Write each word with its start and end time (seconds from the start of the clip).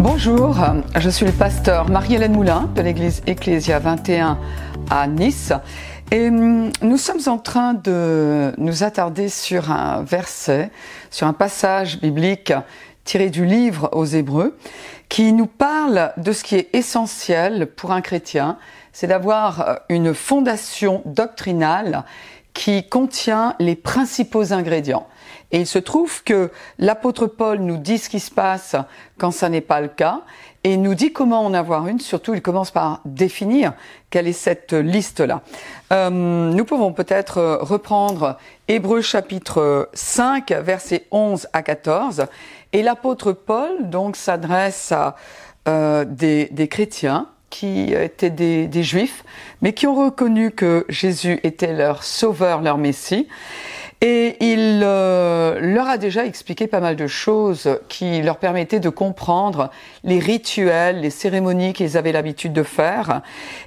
Bonjour, 0.00 0.56
je 0.96 1.10
suis 1.10 1.26
le 1.26 1.32
pasteur 1.32 1.90
Marie-Hélène 1.90 2.32
Moulin 2.32 2.70
de 2.76 2.82
l'église 2.82 3.20
Ecclésia 3.26 3.80
21 3.80 4.38
à 4.90 5.08
Nice. 5.08 5.52
Et 6.12 6.28
hum, 6.28 6.70
nous 6.82 6.96
sommes 6.98 7.22
en 7.26 7.36
train 7.36 7.74
de 7.74 8.52
nous 8.58 8.84
attarder 8.84 9.28
sur 9.28 9.72
un 9.72 10.04
verset, 10.04 10.70
sur 11.10 11.26
un 11.26 11.32
passage 11.32 12.00
biblique 12.00 12.52
tiré 13.02 13.28
du 13.28 13.44
livre 13.44 13.88
aux 13.90 14.04
Hébreux, 14.04 14.56
qui 15.08 15.32
nous 15.32 15.46
parle 15.46 16.12
de 16.16 16.30
ce 16.30 16.44
qui 16.44 16.54
est 16.54 16.68
essentiel 16.74 17.66
pour 17.66 17.90
un 17.90 18.00
chrétien, 18.00 18.56
c'est 18.92 19.08
d'avoir 19.08 19.80
une 19.88 20.14
fondation 20.14 21.02
doctrinale 21.06 22.04
qui 22.54 22.88
contient 22.88 23.56
les 23.58 23.74
principaux 23.74 24.52
ingrédients. 24.52 25.08
Et 25.50 25.60
il 25.60 25.66
se 25.66 25.78
trouve 25.78 26.22
que 26.24 26.50
l'apôtre 26.78 27.26
Paul 27.26 27.60
nous 27.60 27.78
dit 27.78 27.98
ce 27.98 28.10
qui 28.10 28.20
se 28.20 28.30
passe 28.30 28.76
quand 29.16 29.30
ça 29.30 29.48
n'est 29.48 29.62
pas 29.62 29.80
le 29.80 29.88
cas 29.88 30.20
et 30.64 30.76
nous 30.76 30.94
dit 30.94 31.12
comment 31.12 31.44
en 31.44 31.54
avoir 31.54 31.86
une. 31.86 32.00
Surtout, 32.00 32.34
il 32.34 32.42
commence 32.42 32.70
par 32.70 33.00
définir 33.04 33.72
quelle 34.10 34.26
est 34.26 34.32
cette 34.32 34.74
liste-là. 34.74 35.42
Euh, 35.92 36.10
nous 36.10 36.64
pouvons 36.64 36.92
peut-être 36.92 37.60
reprendre 37.62 38.36
Hébreu 38.66 39.00
chapitre 39.00 39.88
5, 39.94 40.52
versets 40.52 41.06
11 41.10 41.48
à 41.52 41.62
14. 41.62 42.26
Et 42.74 42.82
l'apôtre 42.82 43.32
Paul 43.32 43.88
donc 43.88 44.16
s'adresse 44.16 44.92
à 44.92 45.16
euh, 45.68 46.04
des, 46.04 46.46
des, 46.50 46.68
chrétiens 46.68 47.28
qui 47.48 47.94
étaient 47.94 48.30
des, 48.30 48.66
des 48.66 48.82
juifs, 48.82 49.24
mais 49.62 49.72
qui 49.72 49.86
ont 49.86 49.94
reconnu 49.94 50.50
que 50.50 50.84
Jésus 50.90 51.40
était 51.42 51.72
leur 51.72 52.02
sauveur, 52.02 52.60
leur 52.60 52.76
Messie. 52.76 53.26
Et 54.00 54.36
il 54.40 54.80
euh, 54.84 55.58
leur 55.58 55.88
a 55.88 55.98
déjà 55.98 56.24
expliqué 56.24 56.68
pas 56.68 56.78
mal 56.78 56.94
de 56.94 57.08
choses 57.08 57.80
qui 57.88 58.22
leur 58.22 58.36
permettaient 58.36 58.78
de 58.78 58.90
comprendre 58.90 59.70
les 60.04 60.20
rituels, 60.20 61.00
les 61.00 61.10
cérémonies 61.10 61.72
qu'ils 61.72 61.96
avaient 61.96 62.12
l'habitude 62.12 62.52
de 62.52 62.62
faire. 62.62 63.22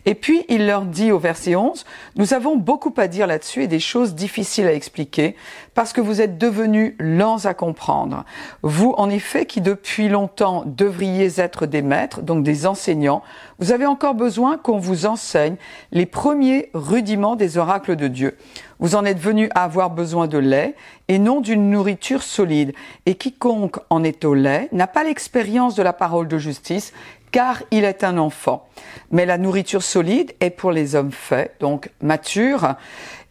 Et 0.05 0.15
puis 0.15 0.45
il 0.47 0.67
leur 0.67 0.83
dit 0.83 1.11
au 1.11 1.19
verset 1.19 1.57
11, 1.57 1.85
nous 2.15 2.33
avons 2.33 2.55
beaucoup 2.55 2.93
à 2.95 3.09
dire 3.09 3.27
là-dessus 3.27 3.63
et 3.63 3.67
des 3.67 3.81
choses 3.81 4.15
difficiles 4.15 4.67
à 4.67 4.73
expliquer 4.73 5.35
parce 5.73 5.91
que 5.91 5.99
vous 5.99 6.21
êtes 6.21 6.37
devenus 6.37 6.95
lents 6.97 7.43
à 7.45 7.53
comprendre. 7.53 8.23
Vous, 8.61 8.93
en 8.97 9.09
effet, 9.09 9.45
qui 9.45 9.59
depuis 9.59 10.07
longtemps 10.07 10.63
devriez 10.65 11.41
être 11.41 11.65
des 11.65 11.81
maîtres, 11.81 12.21
donc 12.21 12.43
des 12.43 12.65
enseignants, 12.67 13.21
vous 13.59 13.73
avez 13.73 13.85
encore 13.85 14.15
besoin 14.15 14.57
qu'on 14.57 14.79
vous 14.79 15.05
enseigne 15.05 15.57
les 15.91 16.05
premiers 16.05 16.69
rudiments 16.73 17.35
des 17.35 17.57
oracles 17.57 17.97
de 17.97 18.07
Dieu. 18.07 18.37
Vous 18.81 18.95
en 18.95 19.05
êtes 19.05 19.19
venu 19.19 19.47
à 19.53 19.63
avoir 19.63 19.91
besoin 19.91 20.27
de 20.27 20.39
lait 20.39 20.75
et 21.07 21.19
non 21.19 21.39
d'une 21.39 21.69
nourriture 21.69 22.23
solide. 22.23 22.73
Et 23.05 23.13
quiconque 23.13 23.77
en 23.91 24.03
est 24.03 24.25
au 24.25 24.33
lait 24.33 24.69
n'a 24.71 24.87
pas 24.87 25.03
l'expérience 25.03 25.75
de 25.75 25.83
la 25.83 25.93
parole 25.93 26.27
de 26.27 26.39
justice, 26.39 26.91
car 27.31 27.61
il 27.69 27.83
est 27.83 28.03
un 28.03 28.17
enfant. 28.17 28.67
Mais 29.11 29.27
la 29.27 29.37
nourriture 29.37 29.83
solide 29.83 30.33
est 30.39 30.49
pour 30.49 30.71
les 30.71 30.95
hommes 30.95 31.11
faits, 31.11 31.55
donc 31.59 31.91
matures. 32.01 32.73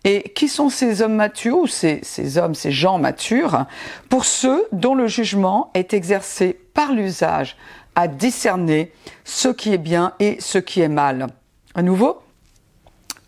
Et 0.05 0.31
qui 0.35 0.49
sont 0.49 0.71
ces 0.71 1.03
hommes 1.03 1.17
matures 1.17 1.59
ou 1.59 1.67
ces, 1.67 2.01
hommes, 2.39 2.55
ces 2.55 2.71
gens 2.71 2.99
matures? 2.99 3.67
Pour 4.09 4.27
ceux 4.27 4.69
dont 4.71 4.95
le 4.95 5.09
jugement 5.09 5.73
est 5.75 5.95
exercé 5.95 6.57
par 6.75 6.93
l'usage 6.93 7.57
à 7.97 8.07
discerner 8.07 8.93
ce 9.25 9.49
qui 9.49 9.75
est 9.75 9.79
bien 9.79 10.13
et 10.21 10.37
ce 10.41 10.59
qui 10.59 10.81
est 10.81 10.89
mal. 10.89 11.27
À 11.75 11.83
nouveau, 11.83 12.21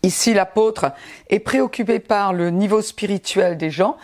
Ici, 0.03 0.33
l'apôtre 0.33 0.91
est 1.29 1.39
préoccupé 1.39 1.99
par 1.99 2.33
le 2.33 2.49
niveau 2.49 2.81
spirituel 2.81 3.57
des 3.57 3.69
gens 3.69 3.95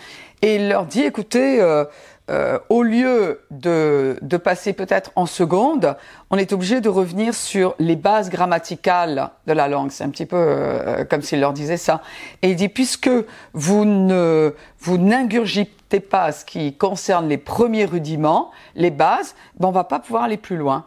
et 0.41 0.55
il 0.55 0.69
leur 0.69 0.85
dit, 0.85 1.01
écoutez, 1.01 1.61
euh, 1.61 1.83
euh, 2.29 2.57
au 2.69 2.83
lieu 2.83 3.41
de, 3.51 4.17
de 4.21 4.37
passer 4.37 4.71
peut-être 4.71 5.11
en 5.15 5.25
seconde, 5.25 5.97
on 6.29 6.37
est 6.37 6.53
obligé 6.53 6.79
de 6.79 6.87
revenir 6.87 7.33
sur 7.33 7.75
les 7.79 7.97
bases 7.97 8.29
grammaticales 8.29 9.31
de 9.47 9.51
la 9.51 9.67
langue. 9.67 9.91
C'est 9.91 10.05
un 10.05 10.09
petit 10.09 10.25
peu 10.25 10.37
euh, 10.37 11.03
comme 11.03 11.21
s'il 11.21 11.41
leur 11.41 11.51
disait 11.51 11.75
ça. 11.75 12.01
Et 12.43 12.51
il 12.51 12.55
dit, 12.55 12.69
puisque 12.69 13.09
vous 13.53 13.83
ne 13.83 14.53
vous 14.79 14.97
n'ingurgitez 14.97 15.99
pas 15.99 16.31
ce 16.31 16.45
qui 16.45 16.75
concerne 16.75 17.27
les 17.27 17.37
premiers 17.37 17.85
rudiments, 17.85 18.51
les 18.75 18.91
bases, 18.91 19.35
ben 19.59 19.67
on 19.67 19.71
va 19.71 19.83
pas 19.83 19.99
pouvoir 19.99 20.23
aller 20.23 20.37
plus 20.37 20.55
loin. 20.55 20.85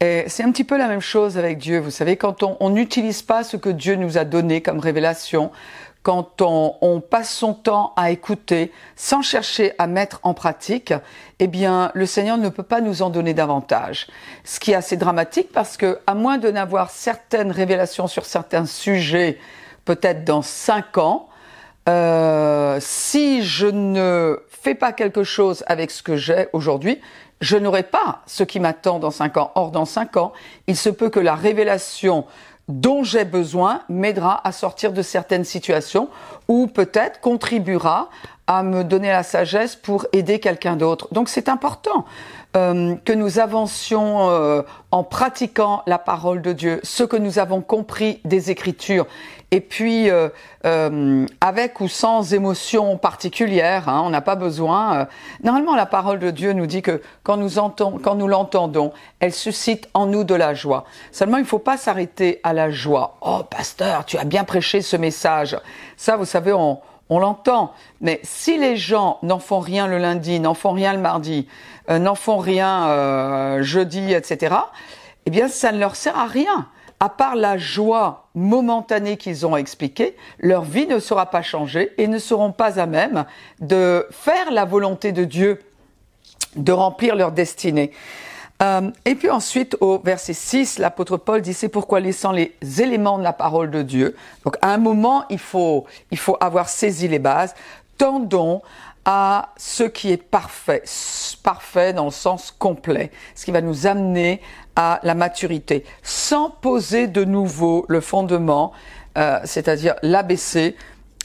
C'est 0.00 0.42
un 0.42 0.52
petit 0.52 0.64
peu 0.64 0.76
la 0.76 0.86
même 0.86 1.00
chose 1.00 1.38
avec 1.38 1.56
Dieu. 1.56 1.78
Vous 1.78 1.90
savez, 1.90 2.16
quand 2.16 2.42
on 2.42 2.68
n'utilise 2.68 3.22
pas 3.22 3.42
ce 3.42 3.56
que 3.56 3.70
Dieu 3.70 3.94
nous 3.94 4.18
a 4.18 4.24
donné 4.24 4.60
comme 4.60 4.78
révélation, 4.78 5.50
quand 6.04 6.42
on, 6.42 6.76
on, 6.82 7.00
passe 7.00 7.34
son 7.34 7.54
temps 7.54 7.94
à 7.96 8.10
écouter 8.10 8.70
sans 8.94 9.22
chercher 9.22 9.72
à 9.78 9.86
mettre 9.86 10.20
en 10.22 10.34
pratique, 10.34 10.92
eh 11.38 11.46
bien, 11.46 11.90
le 11.94 12.04
Seigneur 12.04 12.36
ne 12.36 12.50
peut 12.50 12.62
pas 12.62 12.82
nous 12.82 13.00
en 13.00 13.08
donner 13.08 13.32
davantage. 13.32 14.08
Ce 14.44 14.60
qui 14.60 14.72
est 14.72 14.74
assez 14.74 14.98
dramatique 14.98 15.50
parce 15.50 15.78
que, 15.78 15.98
à 16.06 16.14
moins 16.14 16.36
de 16.36 16.50
n'avoir 16.50 16.90
certaines 16.90 17.50
révélations 17.50 18.06
sur 18.06 18.26
certains 18.26 18.66
sujets, 18.66 19.38
peut-être 19.86 20.24
dans 20.24 20.42
cinq 20.42 20.98
ans, 20.98 21.28
euh, 21.88 22.78
si 22.80 23.42
je 23.42 23.66
ne 23.66 24.38
fais 24.48 24.74
pas 24.74 24.92
quelque 24.92 25.24
chose 25.24 25.64
avec 25.66 25.90
ce 25.90 26.02
que 26.02 26.16
j'ai 26.16 26.48
aujourd'hui, 26.52 27.00
je 27.40 27.56
n'aurai 27.56 27.82
pas 27.82 28.22
ce 28.26 28.42
qui 28.42 28.60
m'attend 28.60 28.98
dans 28.98 29.10
cinq 29.10 29.36
ans. 29.36 29.52
Or, 29.54 29.70
dans 29.70 29.84
cinq 29.84 30.16
ans, 30.16 30.32
il 30.66 30.76
se 30.76 30.88
peut 30.88 31.10
que 31.10 31.20
la 31.20 31.34
révélation 31.34 32.24
dont 32.68 33.02
j'ai 33.02 33.24
besoin 33.24 33.82
m'aidera 33.88 34.46
à 34.46 34.52
sortir 34.52 34.92
de 34.92 35.02
certaines 35.02 35.44
situations 35.44 36.08
ou 36.48 36.66
peut-être 36.66 37.20
contribuera 37.20 38.08
à 38.46 38.62
me 38.62 38.84
donner 38.84 39.08
la 39.08 39.22
sagesse 39.22 39.76
pour 39.76 40.06
aider 40.12 40.38
quelqu'un 40.38 40.76
d'autre. 40.76 41.08
Donc 41.12 41.28
c'est 41.28 41.48
important 41.48 42.04
euh, 42.56 42.94
que 43.04 43.12
nous 43.12 43.38
avancions 43.38 44.30
euh, 44.30 44.62
en 44.90 45.02
pratiquant 45.02 45.82
la 45.86 45.98
parole 45.98 46.40
de 46.40 46.52
Dieu, 46.52 46.80
ce 46.82 47.02
que 47.02 47.16
nous 47.16 47.38
avons 47.38 47.60
compris 47.60 48.20
des 48.24 48.50
Écritures, 48.50 49.06
et 49.50 49.60
puis 49.60 50.10
euh, 50.10 50.28
euh 50.64 51.26
avec 51.40 51.80
ou 51.80 51.88
sans 51.88 52.34
émotion 52.34 52.96
particulière, 52.96 53.88
hein, 53.88 54.02
on 54.04 54.10
n'a 54.10 54.20
pas 54.20 54.34
besoin. 54.34 54.96
Euh, 54.96 55.04
normalement, 55.42 55.76
la 55.76 55.86
parole 55.86 56.18
de 56.18 56.30
Dieu 56.30 56.52
nous 56.52 56.66
dit 56.66 56.82
que 56.82 57.02
quand 57.22 57.36
nous, 57.36 57.50
quand 58.02 58.14
nous 58.14 58.28
l'entendons, 58.28 58.92
elle 59.20 59.32
suscite 59.32 59.88
en 59.94 60.06
nous 60.06 60.24
de 60.24 60.34
la 60.34 60.54
joie. 60.54 60.84
Seulement, 61.12 61.36
il 61.36 61.42
ne 61.42 61.46
faut 61.46 61.58
pas 61.58 61.76
s'arrêter 61.76 62.40
à 62.42 62.52
la 62.52 62.70
joie. 62.70 63.16
Oh, 63.20 63.42
pasteur, 63.48 64.04
tu 64.04 64.18
as 64.18 64.24
bien 64.24 64.44
prêché 64.44 64.82
ce 64.82 64.96
message. 64.96 65.56
Ça, 65.96 66.16
vous 66.16 66.24
savez, 66.24 66.52
on 66.52 66.80
on 67.10 67.18
l'entend. 67.18 67.72
Mais 68.00 68.20
si 68.22 68.58
les 68.58 68.76
gens 68.76 69.18
n'en 69.22 69.38
font 69.38 69.60
rien 69.60 69.86
le 69.86 69.98
lundi, 69.98 70.40
n'en 70.40 70.54
font 70.54 70.72
rien 70.72 70.92
le 70.92 71.00
mardi, 71.00 71.46
n'en 71.88 72.14
font 72.14 72.38
rien 72.38 72.88
euh, 72.88 73.62
jeudi, 73.62 74.12
etc., 74.12 74.54
eh 75.26 75.30
bien, 75.30 75.48
ça 75.48 75.72
ne 75.72 75.78
leur 75.78 75.96
sert 75.96 76.18
à 76.18 76.26
rien. 76.26 76.68
À 77.00 77.08
part 77.08 77.34
la 77.34 77.58
joie 77.58 78.28
momentanée 78.34 79.16
qu'ils 79.16 79.46
ont 79.46 79.56
expliquée, 79.56 80.16
leur 80.38 80.62
vie 80.62 80.86
ne 80.86 80.98
sera 80.98 81.26
pas 81.26 81.42
changée 81.42 81.92
et 81.98 82.06
ne 82.06 82.18
seront 82.18 82.52
pas 82.52 82.78
à 82.78 82.86
même 82.86 83.24
de 83.60 84.06
faire 84.10 84.50
la 84.50 84.64
volonté 84.64 85.12
de 85.12 85.24
Dieu, 85.24 85.60
de 86.56 86.72
remplir 86.72 87.16
leur 87.16 87.32
destinée. 87.32 87.90
Euh, 88.62 88.90
et 89.04 89.16
puis 89.16 89.30
ensuite, 89.30 89.76
au 89.80 89.98
verset 89.98 90.32
6, 90.32 90.78
l'apôtre 90.78 91.16
Paul 91.16 91.42
dit, 91.42 91.54
c'est 91.54 91.68
pourquoi 91.68 92.00
laissant 92.00 92.32
les 92.32 92.54
éléments 92.78 93.18
de 93.18 93.24
la 93.24 93.32
parole 93.32 93.70
de 93.70 93.82
Dieu, 93.82 94.16
donc 94.44 94.56
à 94.62 94.72
un 94.72 94.78
moment, 94.78 95.24
il 95.28 95.40
faut, 95.40 95.86
il 96.10 96.18
faut 96.18 96.36
avoir 96.40 96.68
saisi 96.68 97.08
les 97.08 97.18
bases, 97.18 97.54
tendons 97.98 98.62
à 99.04 99.50
ce 99.56 99.84
qui 99.84 100.10
est 100.10 100.22
parfait, 100.22 100.82
parfait 101.42 101.92
dans 101.92 102.06
le 102.06 102.10
sens 102.10 102.54
complet, 102.58 103.10
ce 103.34 103.44
qui 103.44 103.50
va 103.50 103.60
nous 103.60 103.86
amener 103.86 104.40
à 104.76 105.00
la 105.02 105.14
maturité, 105.14 105.84
sans 106.02 106.50
poser 106.50 107.06
de 107.06 107.24
nouveau 107.24 107.84
le 107.88 108.00
fondement, 108.00 108.72
euh, 109.18 109.38
c'est-à-dire 109.44 109.94
l'ABC 110.02 110.74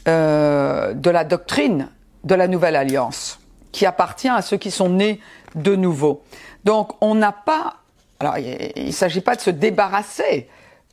euh, 0.08 0.92
de 0.92 1.10
la 1.10 1.24
doctrine 1.24 1.88
de 2.24 2.34
la 2.34 2.48
nouvelle 2.48 2.76
alliance, 2.76 3.40
qui 3.72 3.86
appartient 3.86 4.28
à 4.28 4.42
ceux 4.42 4.58
qui 4.58 4.70
sont 4.70 4.90
nés 4.90 5.20
de 5.54 5.74
nouveau. 5.74 6.22
Donc 6.64 6.92
on 7.00 7.14
n'a 7.14 7.32
pas, 7.32 7.76
alors 8.20 8.36
il 8.38 8.86
ne 8.86 8.92
s'agit 8.92 9.22
pas 9.22 9.36
de 9.36 9.40
se 9.40 9.50
débarrasser 9.50 10.48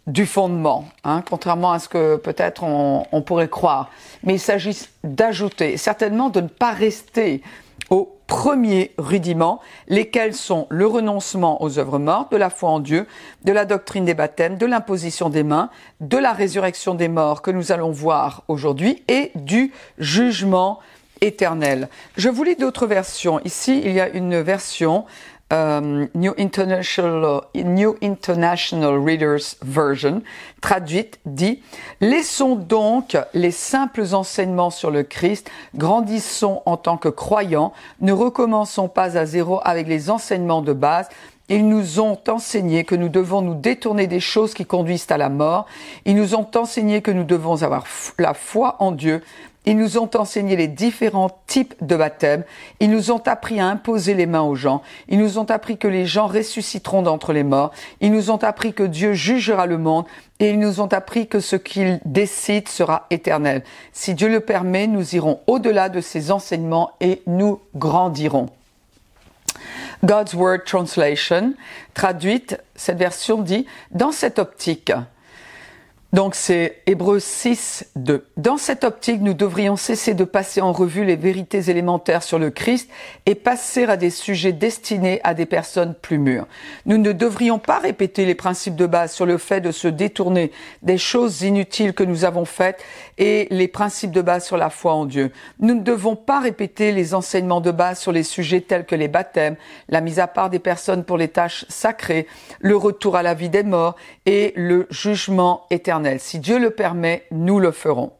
du 0.07 0.25
fondement, 0.25 0.85
hein, 1.03 1.21
contrairement 1.29 1.73
à 1.73 1.79
ce 1.79 1.89
que 1.89 2.15
peut-être 2.15 2.63
on, 2.63 3.21
pourrait 3.21 3.49
croire, 3.49 3.91
mais 4.23 4.35
il 4.35 4.39
s'agit 4.39 4.87
d'ajouter, 5.03 5.75
certainement 5.75 6.29
de 6.29 6.41
ne 6.41 6.47
pas 6.47 6.71
rester 6.71 7.43
aux 7.89 8.17
premiers 8.25 8.91
rudiments, 8.97 9.59
lesquels 9.87 10.33
sont 10.33 10.67
le 10.69 10.87
renoncement 10.87 11.61
aux 11.61 11.77
œuvres 11.77 11.99
mortes, 11.99 12.31
de 12.31 12.37
la 12.37 12.49
foi 12.49 12.69
en 12.69 12.79
Dieu, 12.79 13.05
de 13.43 13.51
la 13.51 13.65
doctrine 13.65 14.05
des 14.05 14.13
baptêmes, 14.13 14.57
de 14.57 14.65
l'imposition 14.65 15.29
des 15.29 15.43
mains, 15.43 15.69
de 16.01 16.17
la 16.17 16.33
résurrection 16.33 16.95
des 16.95 17.07
morts 17.07 17.41
que 17.41 17.51
nous 17.51 17.71
allons 17.71 17.91
voir 17.91 18.43
aujourd'hui 18.47 19.03
et 19.07 19.31
du 19.35 19.71
jugement 19.97 20.79
éternel. 21.21 21.89
Je 22.15 22.29
vous 22.29 22.43
lis 22.43 22.55
d'autres 22.55 22.87
versions. 22.87 23.39
Ici, 23.43 23.81
il 23.83 23.91
y 23.91 23.99
a 23.99 24.09
une 24.09 24.39
version 24.41 25.05
euh, 25.53 26.07
New, 26.13 26.33
International, 26.37 27.41
New 27.55 27.95
International 28.03 28.97
Readers 28.97 29.55
Version, 29.61 30.21
traduite, 30.61 31.19
dit 31.25 31.61
Laissons 32.01 32.55
donc 32.55 33.17
les 33.33 33.51
simples 33.51 34.13
enseignements 34.13 34.71
sur 34.71 34.91
le 34.91 35.03
Christ, 35.03 35.49
grandissons 35.75 36.61
en 36.65 36.75
tant 36.75 36.97
que 36.97 37.09
croyants, 37.09 37.71
ne 38.01 38.11
recommençons 38.11 38.89
pas 38.89 39.17
à 39.17 39.25
zéro 39.25 39.61
avec 39.63 39.87
les 39.87 40.09
enseignements 40.09 40.61
de 40.61 40.73
base, 40.73 41.07
Ils 41.49 41.65
nous 41.65 42.01
ont 42.01 42.19
enseigné 42.27 42.83
que 42.83 42.95
nous 42.95 43.07
devons 43.07 43.41
nous 43.41 43.55
détourner 43.55 44.07
des 44.07 44.19
choses 44.19 44.53
qui 44.53 44.65
conduisent 44.65 45.07
à 45.09 45.17
la 45.17 45.29
mort. 45.29 45.65
Ils 46.03 46.15
nous 46.17 46.35
ont 46.35 46.47
enseigné 46.55 47.01
que 47.01 47.11
nous 47.11 47.23
devons 47.23 47.63
avoir 47.63 47.85
la 48.19 48.33
foi 48.33 48.75
en 48.79 48.91
Dieu 48.91 49.23
ils 49.67 49.75
nous 49.75 49.97
ont 49.97 50.09
enseigné 50.15 50.55
les 50.55 50.69
différents 50.69 51.41
types 51.45 51.75
de 51.81 51.97
baptême. 51.97 52.45
Ils 52.79 52.89
nous 52.89 53.11
ont 53.11 53.21
appris 53.25 53.59
à 53.59 53.67
imposer 53.67 54.13
les 54.13 54.25
mains 54.25 54.43
aux 54.43 54.55
gens. 54.55 54.81
Ils 55.09 55.19
nous 55.19 55.39
ont 55.39 55.51
appris 55.51 55.77
que 55.77 55.89
les 55.89 56.05
gens 56.05 56.27
ressusciteront 56.27 57.01
d'entre 57.01 57.33
les 57.33 57.43
morts. 57.43 57.73
Ils 57.99 58.13
nous 58.13 58.31
ont 58.31 58.37
appris 58.37 58.71
que 58.71 58.83
Dieu 58.83 59.11
jugera 59.11 59.65
le 59.65 59.77
monde. 59.77 60.05
Et 60.39 60.51
ils 60.51 60.57
nous 60.57 60.79
ont 60.79 60.87
appris 60.87 61.27
que 61.27 61.41
ce 61.41 61.57
qu'il 61.57 61.99
décide 62.05 62.69
sera 62.69 63.07
éternel. 63.09 63.61
Si 63.91 64.13
Dieu 64.13 64.29
le 64.29 64.39
permet, 64.39 64.87
nous 64.87 65.15
irons 65.15 65.41
au-delà 65.47 65.89
de 65.89 65.99
ces 65.99 66.31
enseignements 66.31 66.91
et 67.01 67.21
nous 67.27 67.59
grandirons. 67.75 68.47
God's 70.05 70.33
Word 70.33 70.59
Translation, 70.65 71.55
traduite, 71.93 72.57
cette 72.77 72.99
version 72.99 73.41
dit, 73.41 73.65
dans 73.91 74.13
cette 74.13 74.39
optique, 74.39 74.93
donc 76.13 76.35
c'est 76.35 76.81
Hébreux 76.85 77.19
6, 77.19 77.91
2. 77.97 78.25
Dans 78.37 78.57
cette 78.57 78.85
optique, 78.85 79.21
nous 79.21 79.33
devrions 79.33 79.75
cesser 79.75 80.13
de 80.13 80.23
passer 80.23 80.61
en 80.61 80.71
revue 80.71 81.03
les 81.03 81.17
vérités 81.17 81.69
élémentaires 81.69 82.23
sur 82.23 82.39
le 82.39 82.49
Christ 82.49 82.89
et 83.25 83.35
passer 83.35 83.83
à 83.83 83.97
des 83.97 84.09
sujets 84.09 84.53
destinés 84.53 85.19
à 85.25 85.33
des 85.33 85.45
personnes 85.45 85.93
plus 85.93 86.17
mûres. 86.17 86.47
Nous 86.85 86.97
ne 86.97 87.11
devrions 87.11 87.59
pas 87.59 87.79
répéter 87.79 88.25
les 88.25 88.35
principes 88.35 88.77
de 88.77 88.85
base 88.85 89.11
sur 89.11 89.25
le 89.25 89.37
fait 89.37 89.59
de 89.59 89.71
se 89.71 89.89
détourner 89.89 90.53
des 90.81 90.97
choses 90.97 91.41
inutiles 91.41 91.93
que 91.93 92.03
nous 92.03 92.23
avons 92.23 92.45
faites 92.45 92.81
et 93.17 93.47
les 93.49 93.67
principes 93.67 94.11
de 94.11 94.21
base 94.21 94.45
sur 94.45 94.57
la 94.57 94.69
foi 94.69 94.93
en 94.93 95.05
Dieu. 95.05 95.31
Nous 95.59 95.75
ne 95.75 95.81
devons 95.81 96.15
pas 96.15 96.39
répéter 96.39 96.91
les 96.91 97.13
enseignements 97.13 97.61
de 97.61 97.71
base 97.71 97.99
sur 97.99 98.11
les 98.11 98.23
sujets 98.23 98.61
tels 98.61 98.85
que 98.85 98.95
les 98.95 99.07
baptêmes, 99.07 99.55
la 99.89 100.01
mise 100.01 100.19
à 100.19 100.27
part 100.27 100.49
des 100.49 100.59
personnes 100.59 101.03
pour 101.03 101.17
les 101.17 101.27
tâches 101.27 101.65
sacrées, 101.69 102.27
le 102.59 102.75
retour 102.75 103.15
à 103.15 103.23
la 103.23 103.33
vie 103.33 103.49
des 103.49 103.63
morts 103.63 103.95
et 104.25 104.53
le 104.55 104.87
jugement 104.89 105.65
éternel 105.69 106.19
si 106.19 106.39
Dieu 106.39 106.59
le 106.59 106.69
permet, 106.69 107.23
nous 107.31 107.59
le 107.59 107.71
ferons. 107.71 108.11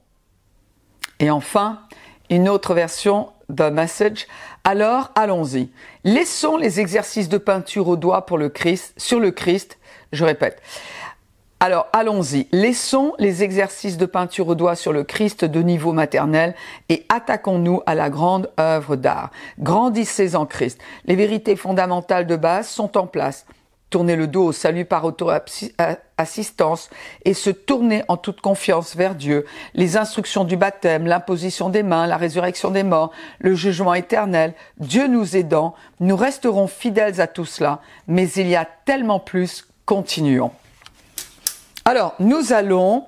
Et 1.20 1.30
enfin, 1.30 1.82
une 2.30 2.50
autre 2.50 2.74
version 2.74 3.30
The 3.56 3.72
Message. 3.72 4.28
Alors, 4.64 5.12
allons-y. 5.16 5.70
Laissons 6.04 6.58
les 6.58 6.80
exercices 6.80 7.30
de 7.30 7.38
peinture 7.38 7.88
au 7.88 7.96
doigt 7.96 8.26
pour 8.26 8.38
le 8.38 8.50
Christ, 8.50 8.94
sur 8.98 9.20
le 9.20 9.32
Christ. 9.32 9.78
Je 10.12 10.26
répète. 10.26 10.62
Alors, 11.60 11.88
allons-y. 11.92 12.48
Laissons 12.52 13.14
les 13.18 13.44
exercices 13.44 13.98
de 13.98 14.06
peinture 14.06 14.48
au 14.48 14.54
doigt 14.54 14.76
sur 14.76 14.94
le 14.94 15.04
Christ 15.04 15.44
de 15.44 15.62
niveau 15.64 15.92
maternel 15.92 16.54
et 16.88 17.04
attaquons-nous 17.10 17.82
à 17.88 17.96
la 17.96 18.12
grande 18.12 18.52
œuvre 18.60 18.96
d'art. 18.96 19.32
Grandissez 19.58 20.36
en 20.36 20.46
Christ. 20.46 20.80
Les 21.06 21.16
vérités 21.16 21.56
fondamentales 21.56 22.28
de 22.28 22.36
base 22.36 22.68
sont 22.68 22.96
en 22.96 23.08
place 23.08 23.48
tourner 23.90 24.16
le 24.16 24.28
dos 24.28 24.48
au 24.48 24.52
salut 24.52 24.86
par 24.86 25.06
auto-assistance 25.06 26.90
et 27.26 27.34
se 27.34 27.50
tourner 27.50 28.04
en 28.08 28.18
toute 28.18 28.42
confiance 28.42 28.96
vers 28.96 29.16
Dieu, 29.16 29.46
les 29.74 29.98
instructions 29.98 30.44
du 30.44 30.58
baptême, 30.58 31.08
l'imposition 31.08 31.70
des 31.70 31.84
mains, 31.84 32.06
la 32.06 32.18
résurrection 32.18 32.70
des 32.70 32.84
morts, 32.84 33.12
le 33.40 33.56
jugement 33.56 33.94
éternel, 33.94 34.54
Dieu 34.78 35.08
nous 35.08 35.38
aidant, 35.38 35.74
nous 36.02 36.18
resterons 36.18 36.68
fidèles 36.68 37.22
à 37.22 37.28
tout 37.28 37.46
cela, 37.46 37.80
mais 38.08 38.30
il 38.32 38.48
y 38.48 38.58
a 38.58 38.68
tellement 38.86 39.20
plus, 39.20 39.66
continuons. 39.86 40.52
Alors, 41.88 42.16
nous 42.20 42.52
allons 42.52 43.06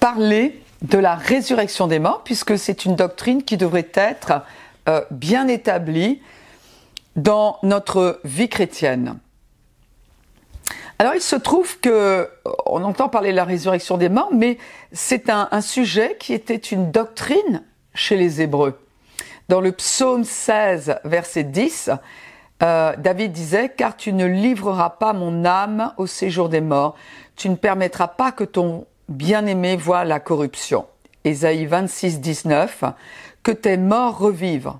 parler 0.00 0.60
de 0.82 0.98
la 0.98 1.14
résurrection 1.14 1.86
des 1.86 2.00
morts, 2.00 2.24
puisque 2.24 2.58
c'est 2.58 2.84
une 2.84 2.96
doctrine 2.96 3.44
qui 3.44 3.56
devrait 3.56 3.92
être 3.94 4.42
euh, 4.88 5.02
bien 5.12 5.46
établie 5.46 6.20
dans 7.14 7.60
notre 7.62 8.18
vie 8.24 8.48
chrétienne. 8.48 9.20
Alors 10.98 11.14
il 11.14 11.20
se 11.20 11.36
trouve 11.36 11.78
que 11.78 12.28
on 12.64 12.82
entend 12.82 13.08
parler 13.08 13.30
de 13.30 13.36
la 13.36 13.44
résurrection 13.44 13.98
des 13.98 14.08
morts, 14.08 14.32
mais 14.32 14.58
c'est 14.90 15.30
un, 15.30 15.60
sujet 15.60 16.16
qui 16.18 16.32
était 16.32 16.56
une 16.56 16.90
doctrine 16.90 17.62
chez 17.94 18.16
les 18.16 18.42
Hébreux. 18.42 18.80
Dans 19.48 19.60
le 19.60 19.70
psaume 19.70 20.24
16, 20.24 20.98
verset 21.04 21.44
10, 21.44 21.92
euh, 22.62 22.94
David 22.96 23.32
disait, 23.32 23.72
Car 23.76 23.96
tu 23.96 24.12
ne 24.12 24.26
livreras 24.26 24.90
pas 24.90 25.12
mon 25.12 25.44
âme 25.44 25.92
au 25.96 26.06
séjour 26.06 26.48
des 26.48 26.60
morts, 26.60 26.94
tu 27.36 27.48
ne 27.48 27.56
permettras 27.56 28.08
pas 28.08 28.32
que 28.32 28.44
ton 28.44 28.86
bien-aimé 29.08 29.76
voie 29.76 30.04
la 30.04 30.20
corruption. 30.20 30.86
Ésaïe 31.24 31.66
26, 31.66 32.20
19, 32.20 32.84
Que 33.42 33.52
tes 33.52 33.76
morts 33.76 34.18
revivent. 34.18 34.74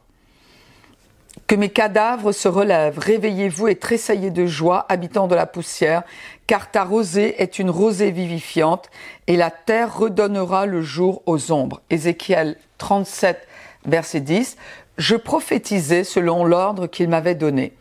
Que 1.46 1.54
mes 1.54 1.68
cadavres 1.68 2.32
se 2.32 2.48
relèvent, 2.48 2.98
réveillez-vous 2.98 3.68
et 3.68 3.76
tressaillez 3.76 4.30
de 4.30 4.46
joie, 4.46 4.84
habitants 4.88 5.28
de 5.28 5.36
la 5.36 5.46
poussière, 5.46 6.02
car 6.48 6.70
ta 6.72 6.82
rosée 6.82 7.40
est 7.40 7.60
une 7.60 7.70
rosée 7.70 8.10
vivifiante, 8.10 8.90
et 9.28 9.36
la 9.36 9.50
terre 9.52 9.96
redonnera 9.96 10.66
le 10.66 10.82
jour 10.82 11.22
aux 11.26 11.52
ombres. 11.52 11.82
Ézéchiel 11.90 12.56
37, 12.78 13.46
verset 13.84 14.20
10. 14.20 14.56
Je 14.98 15.16
prophétisais 15.16 16.04
selon 16.04 16.44
l'ordre 16.44 16.86
qu'il 16.86 17.08
m'avait 17.08 17.34
donné. 17.34 17.74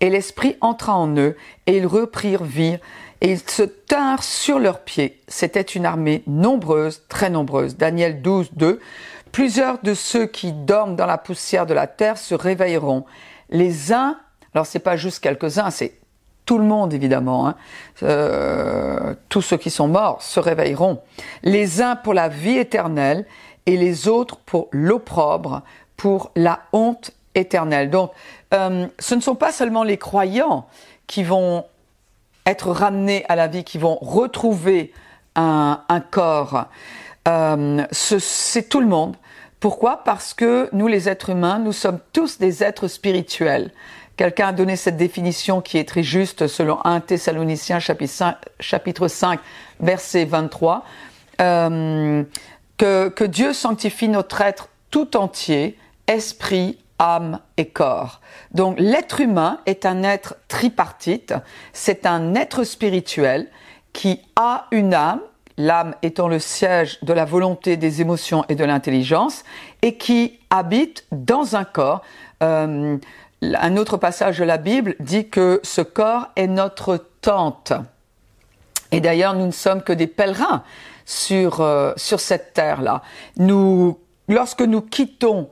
Et 0.00 0.10
l'Esprit 0.10 0.56
entra 0.60 0.94
en 0.94 1.16
eux, 1.16 1.36
et 1.66 1.78
ils 1.78 1.86
reprirent 1.86 2.44
vie, 2.44 2.78
et 3.20 3.32
ils 3.32 3.50
se 3.50 3.62
tinrent 3.62 4.22
sur 4.22 4.58
leurs 4.58 4.80
pieds. 4.80 5.20
C'était 5.28 5.60
une 5.60 5.86
armée 5.86 6.22
nombreuse, 6.26 7.02
très 7.08 7.30
nombreuse. 7.30 7.76
Daniel 7.76 8.22
12, 8.22 8.50
2. 8.52 8.80
Plusieurs 9.32 9.78
de 9.82 9.94
ceux 9.94 10.26
qui 10.26 10.52
dorment 10.52 10.96
dans 10.96 11.06
la 11.06 11.18
poussière 11.18 11.66
de 11.66 11.74
la 11.74 11.86
terre 11.86 12.18
se 12.18 12.34
réveilleront. 12.34 13.04
Les 13.50 13.92
uns, 13.92 14.18
alors 14.54 14.66
c'est 14.66 14.78
pas 14.78 14.96
juste 14.96 15.20
quelques-uns, 15.20 15.70
c'est 15.70 15.94
tout 16.46 16.58
le 16.58 16.64
monde 16.64 16.94
évidemment, 16.94 17.46
hein. 17.46 17.56
euh, 18.02 19.14
tous 19.28 19.42
ceux 19.42 19.58
qui 19.58 19.68
sont 19.70 19.88
morts 19.88 20.22
se 20.22 20.40
réveilleront. 20.40 21.02
Les 21.42 21.82
uns 21.82 21.94
pour 21.94 22.14
la 22.14 22.28
vie 22.28 22.56
éternelle 22.56 23.26
et 23.66 23.76
les 23.76 24.08
autres 24.08 24.38
pour 24.38 24.68
l'opprobre, 24.70 25.62
pour 25.98 26.30
la 26.36 26.60
honte 26.72 27.10
éternelle. 27.34 27.90
Donc, 27.90 28.12
euh, 28.54 28.86
ce 28.98 29.14
ne 29.14 29.20
sont 29.20 29.34
pas 29.34 29.52
seulement 29.52 29.82
les 29.82 29.98
croyants 29.98 30.66
qui 31.06 31.22
vont 31.22 31.66
être 32.46 32.70
ramenés 32.70 33.26
à 33.28 33.36
la 33.36 33.48
vie, 33.48 33.64
qui 33.64 33.76
vont 33.76 33.98
retrouver 34.00 34.92
un, 35.34 36.02
corps. 36.10 36.64
Euh, 37.28 37.84
c'est 37.92 38.68
tout 38.68 38.80
le 38.80 38.86
monde. 38.86 39.16
Pourquoi? 39.60 40.02
Parce 40.04 40.34
que 40.34 40.68
nous, 40.72 40.88
les 40.88 41.08
êtres 41.08 41.30
humains, 41.30 41.58
nous 41.58 41.72
sommes 41.72 42.00
tous 42.12 42.38
des 42.38 42.64
êtres 42.64 42.88
spirituels. 42.88 43.70
Quelqu'un 44.16 44.48
a 44.48 44.52
donné 44.52 44.74
cette 44.74 44.96
définition 44.96 45.60
qui 45.60 45.78
est 45.78 45.88
très 45.88 46.02
juste 46.02 46.48
selon 46.48 46.84
1 46.84 47.00
Thessaloniciens 47.00 47.78
chapitre 47.78 49.08
5, 49.08 49.40
verset 49.78 50.24
23, 50.24 50.84
euh, 51.40 52.24
que 52.78 53.24
Dieu 53.24 53.52
sanctifie 53.52 54.08
notre 54.08 54.40
être 54.40 54.68
tout 54.90 55.16
entier, 55.16 55.76
esprit, 56.08 56.78
âme 56.98 57.38
et 57.56 57.66
corps. 57.66 58.20
Donc 58.52 58.76
l'être 58.78 59.20
humain 59.20 59.60
est 59.66 59.86
un 59.86 60.02
être 60.02 60.36
tripartite, 60.48 61.34
c'est 61.72 62.06
un 62.06 62.34
être 62.34 62.64
spirituel 62.64 63.48
qui 63.92 64.20
a 64.36 64.66
une 64.70 64.94
âme, 64.94 65.20
l'âme 65.56 65.94
étant 66.02 66.28
le 66.28 66.38
siège 66.38 66.98
de 67.02 67.12
la 67.12 67.24
volonté, 67.24 67.76
des 67.76 68.00
émotions 68.00 68.44
et 68.48 68.54
de 68.54 68.64
l'intelligence, 68.64 69.44
et 69.82 69.96
qui 69.96 70.38
habite 70.50 71.04
dans 71.12 71.56
un 71.56 71.64
corps. 71.64 72.02
Euh, 72.42 72.96
un 73.42 73.76
autre 73.76 73.96
passage 73.96 74.38
de 74.38 74.44
la 74.44 74.58
Bible 74.58 74.96
dit 75.00 75.28
que 75.28 75.60
ce 75.62 75.80
corps 75.80 76.28
est 76.36 76.46
notre 76.46 77.04
tente. 77.20 77.72
Et 78.90 79.00
d'ailleurs, 79.00 79.34
nous 79.34 79.46
ne 79.46 79.52
sommes 79.52 79.82
que 79.82 79.92
des 79.92 80.06
pèlerins 80.06 80.62
sur, 81.04 81.60
euh, 81.60 81.92
sur 81.96 82.20
cette 82.20 82.54
terre-là. 82.54 83.02
Nous, 83.36 83.98
lorsque 84.28 84.62
nous 84.62 84.80
quittons 84.80 85.48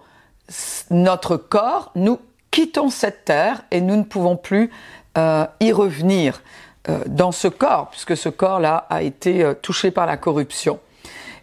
notre 0.90 1.36
corps, 1.36 1.90
nous 1.94 2.18
quittons 2.50 2.88
cette 2.88 3.24
terre 3.24 3.64
et 3.70 3.80
nous 3.80 3.96
ne 3.96 4.02
pouvons 4.02 4.36
plus 4.36 4.70
euh, 5.18 5.46
y 5.60 5.72
revenir. 5.72 6.42
Euh, 6.88 7.00
dans 7.06 7.32
ce 7.32 7.48
corps, 7.48 7.90
puisque 7.90 8.16
ce 8.16 8.28
corps-là 8.28 8.86
a 8.88 9.02
été 9.02 9.42
euh, 9.42 9.54
touché 9.54 9.90
par 9.90 10.06
la 10.06 10.16
corruption. 10.16 10.78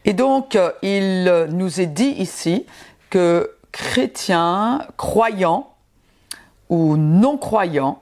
Et 0.06 0.14
donc, 0.14 0.58
il 0.82 1.48
nous 1.50 1.82
est 1.82 1.88
dit 1.88 2.16
ici 2.18 2.66
que 3.10 3.52
chrétiens, 3.72 4.86
croyants 4.98 5.74
ou 6.70 6.98
non-croyants 6.98 8.02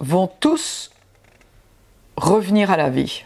vont 0.00 0.28
tous 0.40 0.90
revenir 2.16 2.70
à 2.70 2.76
la 2.76 2.90
vie. 2.90 3.24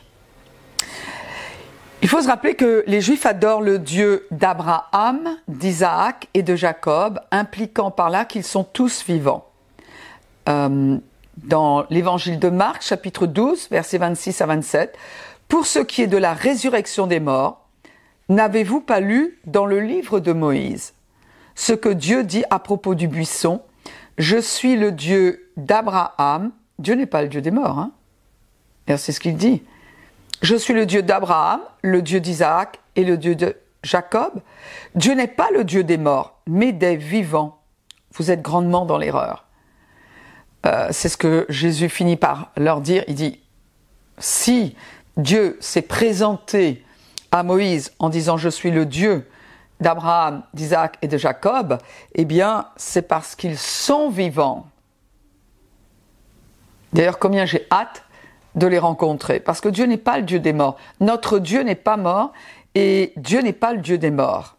Il 2.10 2.16
faut 2.16 2.22
se 2.22 2.26
rappeler 2.26 2.56
que 2.56 2.82
les 2.88 3.00
Juifs 3.00 3.24
adorent 3.24 3.60
le 3.60 3.78
Dieu 3.78 4.26
d'Abraham, 4.32 5.36
d'Isaac 5.46 6.26
et 6.34 6.42
de 6.42 6.56
Jacob, 6.56 7.20
impliquant 7.30 7.92
par 7.92 8.10
là 8.10 8.24
qu'ils 8.24 8.42
sont 8.42 8.64
tous 8.64 9.04
vivants 9.06 9.46
dans 10.44 11.86
l'évangile 11.88 12.40
de 12.40 12.48
Marc, 12.48 12.82
chapitre 12.82 13.28
12, 13.28 13.68
versets 13.70 13.98
26 13.98 14.40
à 14.40 14.46
27, 14.46 14.98
Pour 15.46 15.66
ce 15.66 15.78
qui 15.78 16.02
est 16.02 16.08
de 16.08 16.16
la 16.16 16.34
résurrection 16.34 17.06
des 17.06 17.20
morts, 17.20 17.64
n'avez-vous 18.28 18.80
pas 18.80 18.98
lu 18.98 19.38
dans 19.46 19.64
le 19.64 19.78
livre 19.78 20.18
de 20.18 20.32
Moïse 20.32 20.94
ce 21.54 21.74
que 21.74 21.90
Dieu 21.90 22.24
dit 22.24 22.42
à 22.50 22.58
propos 22.58 22.96
du 22.96 23.06
buisson 23.06 23.62
Je 24.18 24.38
suis 24.38 24.74
le 24.74 24.90
Dieu 24.90 25.48
d'Abraham. 25.56 26.50
Dieu 26.80 26.96
n'est 26.96 27.06
pas 27.06 27.22
le 27.22 27.28
Dieu 27.28 27.40
des 27.40 27.52
morts. 27.52 27.78
Hein 27.78 27.92
c'est 28.96 29.12
ce 29.12 29.20
qu'il 29.20 29.36
dit. 29.36 29.62
Je 30.42 30.56
suis 30.56 30.74
le 30.74 30.86
Dieu 30.86 31.02
d'Abraham, 31.02 31.60
le 31.82 32.02
Dieu 32.02 32.20
d'Isaac 32.20 32.80
et 32.96 33.04
le 33.04 33.16
Dieu 33.16 33.34
de 33.34 33.56
Jacob. 33.82 34.40
Dieu 34.94 35.14
n'est 35.14 35.26
pas 35.26 35.50
le 35.52 35.64
Dieu 35.64 35.84
des 35.84 35.98
morts, 35.98 36.40
mais 36.46 36.72
des 36.72 36.96
vivants. 36.96 37.60
Vous 38.14 38.30
êtes 38.30 38.42
grandement 38.42 38.86
dans 38.86 38.98
l'erreur. 38.98 39.44
Euh, 40.66 40.88
c'est 40.90 41.08
ce 41.08 41.16
que 41.16 41.46
Jésus 41.48 41.88
finit 41.88 42.16
par 42.16 42.50
leur 42.56 42.80
dire. 42.80 43.04
Il 43.08 43.14
dit, 43.14 43.40
si 44.18 44.76
Dieu 45.16 45.56
s'est 45.60 45.82
présenté 45.82 46.84
à 47.32 47.42
Moïse 47.42 47.92
en 47.98 48.08
disant 48.08 48.36
je 48.36 48.48
suis 48.48 48.70
le 48.70 48.86
Dieu 48.86 49.28
d'Abraham, 49.80 50.42
d'Isaac 50.52 50.98
et 51.02 51.08
de 51.08 51.16
Jacob, 51.16 51.78
eh 52.14 52.24
bien 52.24 52.66
c'est 52.76 53.02
parce 53.02 53.34
qu'ils 53.34 53.58
sont 53.58 54.10
vivants. 54.10 54.66
D'ailleurs, 56.92 57.18
combien 57.18 57.46
j'ai 57.46 57.66
hâte 57.70 58.02
de 58.54 58.66
les 58.66 58.78
rencontrer, 58.78 59.40
parce 59.40 59.60
que 59.60 59.68
Dieu 59.68 59.86
n'est 59.86 59.96
pas 59.96 60.18
le 60.18 60.24
Dieu 60.24 60.40
des 60.40 60.52
morts. 60.52 60.76
Notre 61.00 61.38
Dieu 61.38 61.62
n'est 61.62 61.74
pas 61.74 61.96
mort 61.96 62.32
et 62.74 63.12
Dieu 63.16 63.40
n'est 63.40 63.52
pas 63.52 63.72
le 63.72 63.80
Dieu 63.80 63.98
des 63.98 64.10
morts. 64.10 64.56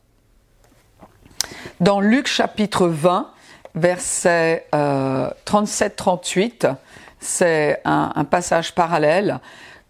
Dans 1.79 1.99
Luc 1.99 2.27
chapitre 2.27 2.87
20, 2.87 3.29
verset 3.75 4.67
37-38, 4.73 6.65
euh, 6.65 6.73
c'est 7.19 7.81
un, 7.85 8.23
passage 8.23 8.73
parallèle, 8.73 9.39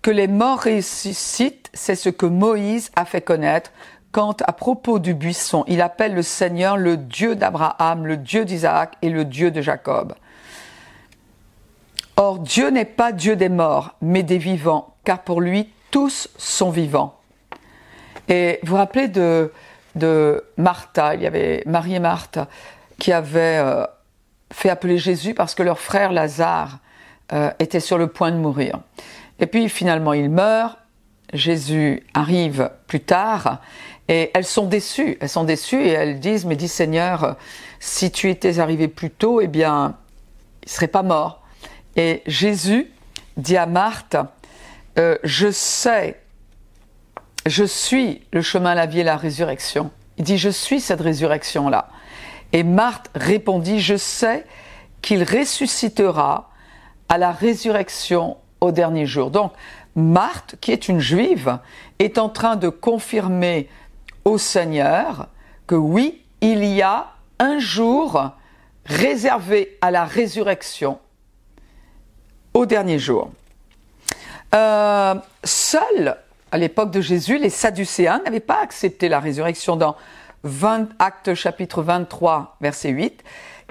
que 0.01 0.11
les 0.11 0.27
morts 0.27 0.63
ressuscitent, 0.63 1.69
c'est 1.73 1.95
ce 1.95 2.09
que 2.09 2.25
Moïse 2.25 2.91
a 2.95 3.05
fait 3.05 3.21
connaître 3.21 3.71
quand, 4.11 4.41
à 4.41 4.51
propos 4.51 4.99
du 4.99 5.13
buisson, 5.13 5.63
il 5.67 5.81
appelle 5.81 6.13
le 6.13 6.21
Seigneur 6.21 6.75
le 6.75 6.97
Dieu 6.97 7.35
d'Abraham, 7.35 8.05
le 8.05 8.17
Dieu 8.17 8.43
d'Isaac 8.45 8.93
et 9.01 9.09
le 9.09 9.23
Dieu 9.23 9.51
de 9.51 9.61
Jacob. 9.61 10.13
Or, 12.23 12.37
Dieu 12.37 12.69
n'est 12.69 12.85
pas 12.85 13.13
Dieu 13.13 13.35
des 13.35 13.49
morts, 13.49 13.95
mais 13.99 14.21
des 14.21 14.37
vivants, 14.37 14.93
car 15.05 15.23
pour 15.23 15.41
lui, 15.41 15.71
tous 15.89 16.29
sont 16.37 16.69
vivants. 16.69 17.19
Et 18.29 18.59
vous 18.61 18.69
vous 18.69 18.75
rappelez 18.75 19.07
de, 19.07 19.51
de 19.95 20.43
Martha, 20.55 21.15
il 21.15 21.23
y 21.23 21.25
avait 21.25 21.63
Marie 21.65 21.95
et 21.95 21.99
Marthe 21.99 22.37
qui 22.99 23.11
avaient 23.11 23.57
euh, 23.57 23.87
fait 24.53 24.69
appeler 24.69 24.99
Jésus 24.99 25.33
parce 25.33 25.55
que 25.55 25.63
leur 25.63 25.79
frère 25.79 26.11
Lazare 26.11 26.77
euh, 27.33 27.49
était 27.57 27.79
sur 27.79 27.97
le 27.97 28.05
point 28.05 28.29
de 28.29 28.37
mourir. 28.37 28.81
Et 29.39 29.47
puis 29.47 29.67
finalement 29.67 30.13
il 30.13 30.29
meurt, 30.29 30.77
Jésus 31.33 32.05
arrive 32.13 32.69
plus 32.85 32.99
tard 32.99 33.61
et 34.07 34.29
elles 34.35 34.45
sont 34.45 34.67
déçues, 34.67 35.17
elles 35.21 35.27
sont 35.27 35.43
déçues 35.43 35.81
et 35.81 35.93
elles 35.93 36.19
disent, 36.19 36.45
mais 36.45 36.55
dis 36.55 36.67
Seigneur, 36.67 37.35
si 37.79 38.11
tu 38.11 38.29
étais 38.29 38.59
arrivé 38.59 38.87
plus 38.87 39.09
tôt, 39.09 39.41
eh 39.41 39.47
bien, 39.47 39.95
il 40.61 40.69
serait 40.69 40.87
pas 40.87 41.01
mort. 41.01 41.40
Et 41.95 42.21
Jésus 42.25 42.91
dit 43.37 43.57
à 43.57 43.65
Marthe, 43.65 44.17
euh, 44.97 45.17
je 45.23 45.51
sais, 45.51 46.21
je 47.45 47.63
suis 47.63 48.21
le 48.31 48.41
chemin, 48.41 48.75
la 48.75 48.85
vie 48.85 48.99
et 48.99 49.03
la 49.03 49.17
résurrection. 49.17 49.91
Il 50.17 50.23
dit, 50.23 50.37
je 50.37 50.49
suis 50.49 50.79
cette 50.81 51.01
résurrection-là. 51.01 51.89
Et 52.53 52.63
Marthe 52.63 53.09
répondit, 53.15 53.79
je 53.79 53.95
sais 53.95 54.45
qu'il 55.01 55.23
ressuscitera 55.23 56.49
à 57.09 57.17
la 57.17 57.31
résurrection 57.31 58.37
au 58.59 58.71
dernier 58.71 59.05
jour. 59.05 59.31
Donc, 59.31 59.53
Marthe, 59.95 60.55
qui 60.61 60.71
est 60.71 60.87
une 60.87 60.99
juive, 60.99 61.57
est 61.99 62.17
en 62.17 62.29
train 62.29 62.55
de 62.55 62.69
confirmer 62.69 63.67
au 64.23 64.37
Seigneur 64.37 65.27
que 65.67 65.75
oui, 65.75 66.21
il 66.41 66.63
y 66.63 66.81
a 66.81 67.11
un 67.39 67.59
jour 67.59 68.31
réservé 68.85 69.77
à 69.81 69.91
la 69.91 70.05
résurrection 70.05 70.99
au 72.53 72.65
dernier 72.65 72.99
jour. 72.99 73.31
Euh, 74.53 75.15
seuls, 75.43 76.17
à 76.51 76.57
l'époque 76.57 76.91
de 76.91 77.01
Jésus, 77.01 77.37
les 77.37 77.49
Sadducéens 77.49 78.21
n'avaient 78.25 78.39
pas 78.39 78.61
accepté 78.61 79.09
la 79.09 79.19
résurrection 79.19 79.75
dans 79.75 79.95
20, 80.43 80.89
Actes 80.99 81.33
chapitre 81.33 81.83
23, 81.83 82.57
verset 82.59 82.89
8, 82.89 83.23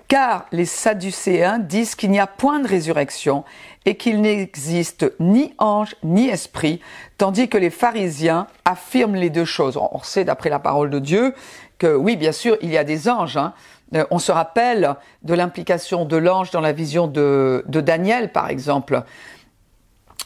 car 0.08 0.46
les 0.52 0.64
Sadducéens 0.64 1.58
disent 1.58 1.94
qu'il 1.94 2.10
n'y 2.10 2.20
a 2.20 2.26
point 2.26 2.60
de 2.60 2.66
résurrection 2.66 3.44
et 3.84 3.96
qu'il 3.96 4.20
n'existe 4.20 5.12
ni 5.20 5.54
ange 5.58 5.94
ni 6.02 6.28
esprit, 6.28 6.80
tandis 7.18 7.48
que 7.48 7.58
les 7.58 7.70
pharisiens 7.70 8.46
affirment 8.64 9.16
les 9.16 9.30
deux 9.30 9.44
choses. 9.44 9.76
On 9.76 10.02
sait 10.02 10.24
d'après 10.24 10.50
la 10.50 10.58
parole 10.58 10.90
de 10.90 10.98
Dieu 10.98 11.34
que 11.78 11.94
oui, 11.94 12.16
bien 12.16 12.32
sûr, 12.32 12.56
il 12.60 12.70
y 12.70 12.78
a 12.78 12.84
des 12.84 13.08
anges. 13.08 13.36
Hein. 13.36 13.54
Euh, 13.94 14.04
on 14.10 14.18
se 14.18 14.32
rappelle 14.32 14.94
de 15.22 15.34
l'implication 15.34 16.04
de 16.04 16.16
l'ange 16.16 16.50
dans 16.50 16.60
la 16.60 16.72
vision 16.72 17.06
de, 17.06 17.64
Daniel, 17.66 18.32
par 18.32 18.48
exemple 18.48 19.02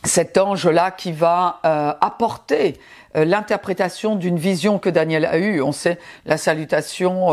cet 0.06 0.36
ange-là 0.36 0.90
qui 0.90 1.12
va 1.12 1.60
euh, 1.64 1.94
apporter 2.02 2.78
euh, 3.16 3.24
l'interprétation 3.24 4.16
d'une 4.16 4.36
vision 4.36 4.78
que 4.78 4.90
Daniel 4.90 5.24
a 5.24 5.38
eue. 5.38 5.62
On 5.62 5.72
sait 5.72 5.98
la 6.26 6.36
salutation 6.36 7.30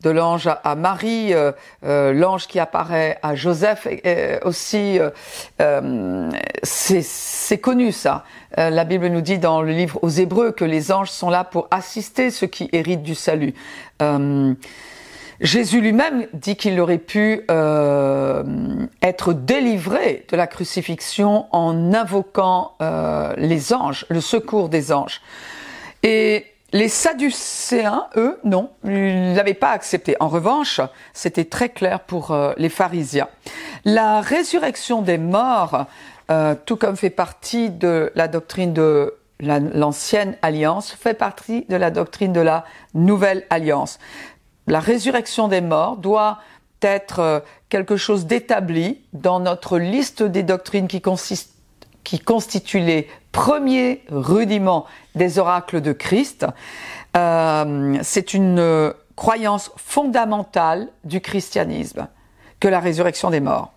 de 0.00 0.10
l'ange 0.10 0.48
à, 0.64 0.74
Marie, 0.74 1.32
l'ange 1.82 2.48
qui 2.48 2.58
apparaît 2.58 3.20
à 3.22 3.36
Joseph 3.36 3.86
aussi. 4.42 4.98
C'est 6.64 7.58
connu 7.58 7.92
ça. 7.92 8.24
la 8.56 8.84
Bible 8.84 9.06
nous 9.06 9.20
dit 9.20 9.38
dans 9.38 9.62
le 9.62 9.70
livre 9.70 10.00
aux 10.02 10.08
Hébreux 10.08 10.50
que 10.50 10.64
les 10.64 10.90
anges 10.90 11.10
sont 11.10 11.30
là 11.30 11.44
pour 11.44 11.68
assister 11.70 12.32
ceux 12.32 12.48
qui 12.48 12.68
héritent 12.72 13.04
du 13.04 13.14
salut. 13.14 13.54
Jésus 15.40 15.80
lui-même 15.80 16.26
dit 16.32 16.56
qu'il 16.56 16.80
aurait 16.80 16.98
pu 16.98 17.44
euh, 17.50 18.42
être 19.02 19.32
délivré 19.32 20.26
de 20.28 20.36
la 20.36 20.48
crucifixion 20.48 21.46
en 21.52 21.94
invoquant 21.94 22.72
euh, 22.82 23.34
les 23.36 23.72
anges, 23.72 24.04
le 24.08 24.20
secours 24.20 24.68
des 24.68 24.92
anges. 24.92 25.20
Et 26.02 26.46
les 26.72 26.88
Sadducéens, 26.88 28.08
eux, 28.16 28.40
non, 28.42 28.70
ils 28.84 29.34
l'avaient 29.34 29.54
pas 29.54 29.70
accepté. 29.70 30.16
En 30.18 30.28
revanche, 30.28 30.80
c'était 31.12 31.44
très 31.44 31.68
clair 31.68 32.00
pour 32.00 32.32
euh, 32.32 32.52
les 32.56 32.68
pharisiens. 32.68 33.28
La 33.84 34.20
résurrection 34.20 35.02
des 35.02 35.18
morts, 35.18 35.86
tout 36.66 36.76
comme 36.76 36.96
fait 36.96 37.08
partie 37.08 37.70
de 37.70 38.12
la 38.14 38.28
doctrine 38.28 38.74
de 38.74 39.14
l'ancienne 39.40 40.36
alliance, 40.42 40.92
fait 40.92 41.14
partie 41.14 41.64
de 41.70 41.76
la 41.76 41.90
doctrine 41.90 42.34
de 42.34 42.40
la 42.40 42.64
nouvelle 42.92 43.46
alliance 43.48 43.98
la 44.68 44.80
résurrection 44.80 45.48
des 45.48 45.60
morts 45.60 45.96
doit 45.96 46.38
être 46.82 47.18
euh, 47.20 47.40
quelque 47.68 47.96
chose 47.96 48.26
d'établi 48.26 49.00
dans 49.12 49.40
notre 49.40 49.78
liste 49.78 50.22
des 50.22 50.42
doctrines 50.42 50.88
qui, 50.88 51.02
qui 52.04 52.18
constituent 52.20 52.80
les 52.80 53.08
premiers 53.32 54.02
rudiments 54.10 54.86
des 55.14 55.38
oracles 55.38 55.80
de 55.80 55.92
Christ. 55.92 56.46
Euh, 57.16 57.98
c'est 58.02 58.34
une 58.34 58.58
euh, 58.58 58.92
croyance 59.16 59.72
fondamentale 59.76 60.88
du 61.04 61.20
christianisme 61.20 62.06
que 62.60 62.68
la 62.68 62.80
résurrection 62.80 63.30
des 63.30 63.40
morts. 63.40 63.72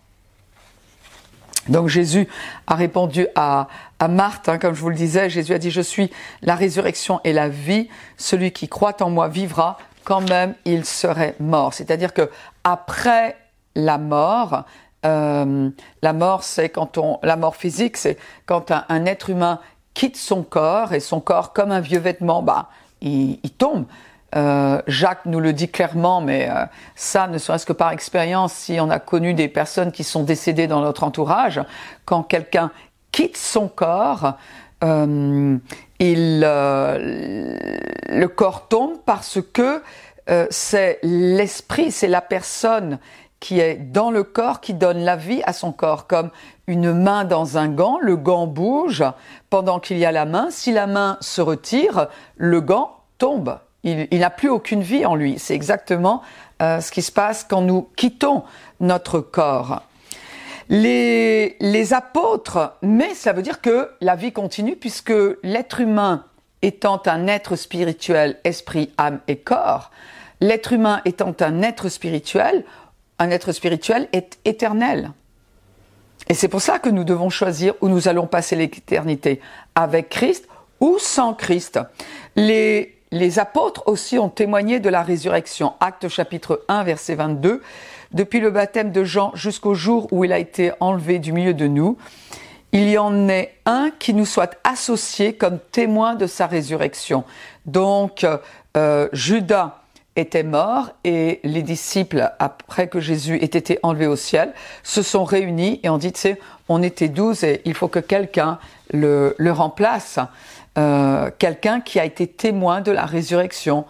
Donc 1.69 1.87
Jésus 1.87 2.27
a 2.65 2.75
répondu 2.75 3.27
à, 3.35 3.67
à 3.99 4.07
Marthe, 4.07 4.49
hein, 4.49 4.57
comme 4.57 4.73
je 4.73 4.81
vous 4.81 4.89
le 4.89 4.95
disais, 4.95 5.29
Jésus 5.29 5.53
a 5.53 5.59
dit, 5.59 5.69
je 5.69 5.81
suis 5.81 6.09
la 6.41 6.55
résurrection 6.55 7.21
et 7.23 7.33
la 7.33 7.49
vie, 7.49 7.87
celui 8.17 8.51
qui 8.51 8.67
croit 8.67 9.01
en 9.03 9.11
moi 9.11 9.27
vivra, 9.27 9.77
quand 10.03 10.27
même 10.29 10.55
il 10.65 10.85
serait 10.85 11.35
mort. 11.39 11.73
C'est-à-dire 11.73 12.13
que 12.13 12.29
après 12.63 13.37
la 13.75 13.97
mort, 13.97 14.65
euh, 15.05 15.69
la 16.01 16.13
mort, 16.13 16.43
c'est 16.43 16.69
quand 16.69 16.97
on, 16.97 17.19
la 17.23 17.35
mort 17.35 17.55
physique, 17.55 17.97
c'est 17.97 18.17
quand 18.45 18.71
un, 18.71 19.05
être 19.05 19.29
humain 19.29 19.59
quitte 19.93 20.17
son 20.17 20.43
corps 20.43 20.93
et 20.93 20.99
son 20.99 21.19
corps, 21.19 21.53
comme 21.53 21.71
un 21.71 21.79
vieux 21.79 21.99
vêtement, 21.99 22.41
bah, 22.41 22.69
il, 23.01 23.37
tombe. 23.57 23.85
Euh, 24.35 24.81
Jacques 24.87 25.25
nous 25.25 25.39
le 25.39 25.53
dit 25.53 25.69
clairement, 25.69 26.21
mais 26.21 26.49
euh, 26.49 26.65
ça, 26.95 27.27
ne 27.27 27.37
serait-ce 27.37 27.65
que 27.65 27.73
par 27.73 27.91
expérience, 27.91 28.53
si 28.53 28.79
on 28.79 28.89
a 28.89 28.99
connu 28.99 29.33
des 29.33 29.47
personnes 29.47 29.91
qui 29.91 30.03
sont 30.03 30.23
décédées 30.23 30.67
dans 30.67 30.81
notre 30.81 31.03
entourage, 31.03 31.61
quand 32.05 32.23
quelqu'un 32.23 32.71
quitte 33.11 33.37
son 33.37 33.67
corps, 33.67 34.37
il, 36.01 36.41
euh, 36.43 37.55
le 38.09 38.27
corps 38.27 38.67
tombe 38.67 38.97
parce 39.05 39.39
que 39.53 39.83
euh, 40.29 40.47
c'est 40.49 40.99
l'esprit, 41.03 41.91
c'est 41.91 42.07
la 42.07 42.21
personne 42.21 42.97
qui 43.39 43.59
est 43.59 43.75
dans 43.75 44.09
le 44.09 44.23
corps 44.23 44.61
qui 44.61 44.73
donne 44.73 44.99
la 44.99 45.15
vie 45.15 45.41
à 45.45 45.53
son 45.53 45.71
corps, 45.71 46.07
comme 46.07 46.31
une 46.65 46.91
main 46.91 47.23
dans 47.23 47.57
un 47.57 47.69
gant, 47.69 47.99
le 48.01 48.15
gant 48.15 48.47
bouge 48.47 49.03
pendant 49.49 49.79
qu'il 49.79 49.97
y 49.97 50.05
a 50.05 50.11
la 50.11 50.25
main. 50.25 50.47
Si 50.49 50.71
la 50.71 50.87
main 50.87 51.17
se 51.21 51.41
retire, 51.41 52.07
le 52.35 52.61
gant 52.61 52.97
tombe. 53.17 53.59
Il, 53.83 54.07
n'a 54.11 54.29
plus 54.29 54.49
aucune 54.49 54.81
vie 54.81 55.07
en 55.07 55.15
lui. 55.15 55.39
C'est 55.39 55.55
exactement 55.55 56.21
ce 56.59 56.91
qui 56.91 57.01
se 57.01 57.11
passe 57.11 57.43
quand 57.43 57.61
nous 57.61 57.89
quittons 57.95 58.43
notre 58.79 59.19
corps 59.19 59.81
les, 60.71 61.57
les 61.59 61.93
apôtres, 61.93 62.77
mais 62.81 63.13
ça 63.13 63.33
veut 63.33 63.41
dire 63.41 63.59
que 63.59 63.91
la 63.99 64.15
vie 64.15 64.31
continue 64.31 64.77
puisque 64.77 65.13
l'être 65.43 65.81
humain 65.81 66.23
étant 66.61 67.01
un 67.07 67.27
être 67.27 67.57
spirituel, 67.57 68.39
esprit, 68.45 68.93
âme 68.97 69.19
et 69.27 69.35
corps, 69.35 69.91
l'être 70.39 70.71
humain 70.71 71.01
étant 71.03 71.35
un 71.41 71.61
être 71.61 71.89
spirituel, 71.89 72.63
un 73.19 73.31
être 73.31 73.51
spirituel 73.51 74.07
est 74.13 74.39
éternel. 74.45 75.11
Et 76.29 76.33
c'est 76.33 76.47
pour 76.47 76.61
ça 76.61 76.79
que 76.79 76.89
nous 76.89 77.03
devons 77.03 77.29
choisir 77.29 77.73
où 77.81 77.89
nous 77.89 78.07
allons 78.07 78.25
passer 78.25 78.55
l'éternité, 78.55 79.41
avec 79.75 80.07
Christ 80.07 80.47
ou 80.79 80.99
sans 80.99 81.33
Christ. 81.33 81.81
Les, 82.37 82.97
les 83.11 83.39
apôtres 83.39 83.83
aussi 83.87 84.17
ont 84.17 84.29
témoigné 84.29 84.79
de 84.79 84.87
la 84.87 85.03
résurrection. 85.03 85.73
Acte 85.81 86.07
chapitre 86.07 86.63
1, 86.69 86.83
verset 86.83 87.15
22. 87.15 87.61
Depuis 88.13 88.41
le 88.41 88.51
baptême 88.51 88.91
de 88.91 89.03
Jean 89.03 89.31
jusqu'au 89.35 89.73
jour 89.73 90.07
où 90.11 90.25
il 90.25 90.33
a 90.33 90.39
été 90.39 90.71
enlevé 90.79 91.19
du 91.19 91.31
milieu 91.31 91.53
de 91.53 91.67
nous, 91.67 91.97
il 92.73 92.89
y 92.89 92.97
en 92.97 93.29
est 93.29 93.55
un 93.65 93.89
qui 93.99 94.13
nous 94.13 94.25
soit 94.25 94.55
associé 94.63 95.33
comme 95.33 95.59
témoin 95.71 96.15
de 96.15 96.27
sa 96.27 96.47
résurrection. 96.47 97.23
Donc, 97.65 98.25
euh, 98.77 99.07
Judas 99.13 99.81
était 100.15 100.43
mort 100.43 100.89
et 101.03 101.39
les 101.43 101.63
disciples, 101.63 102.31
après 102.39 102.87
que 102.87 102.99
Jésus 102.99 103.35
ait 103.35 103.45
été 103.45 103.79
enlevé 103.81 104.07
au 104.07 104.15
ciel, 104.15 104.53
se 104.83 105.01
sont 105.01 105.23
réunis 105.23 105.79
et 105.83 105.89
ont 105.89 105.97
dit, 105.97 106.11
tu 106.11 106.19
sais, 106.19 106.39
on 106.67 106.83
était 106.83 107.07
douze 107.07 107.43
et 107.43 107.61
il 107.65 107.73
faut 107.73 107.87
que 107.87 107.99
quelqu'un 107.99 108.59
le, 108.91 109.35
le, 109.37 109.51
remplace, 109.51 110.19
euh, 110.77 111.29
quelqu'un 111.39 111.79
qui 111.79 111.99
a 111.99 112.05
été 112.05 112.27
témoin 112.27 112.81
de 112.81 112.91
la 112.91 113.05
résurrection 113.05 113.85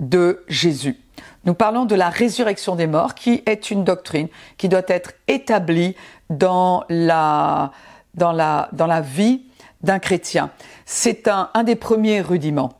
de 0.00 0.42
Jésus. 0.48 0.98
Nous 1.44 1.54
parlons 1.54 1.84
de 1.84 1.94
la 1.94 2.08
résurrection 2.08 2.76
des 2.76 2.86
morts, 2.86 3.14
qui 3.14 3.42
est 3.46 3.70
une 3.70 3.84
doctrine 3.84 4.28
qui 4.58 4.68
doit 4.68 4.82
être 4.86 5.12
établie 5.26 5.96
dans 6.30 6.84
la, 6.88 7.72
dans 8.14 8.32
la, 8.32 8.68
dans 8.72 8.86
la 8.86 9.00
vie 9.00 9.42
d'un 9.82 9.98
chrétien. 9.98 10.50
C'est 10.86 11.26
un, 11.26 11.50
un 11.54 11.64
des 11.64 11.76
premiers 11.76 12.20
rudiments. 12.20 12.72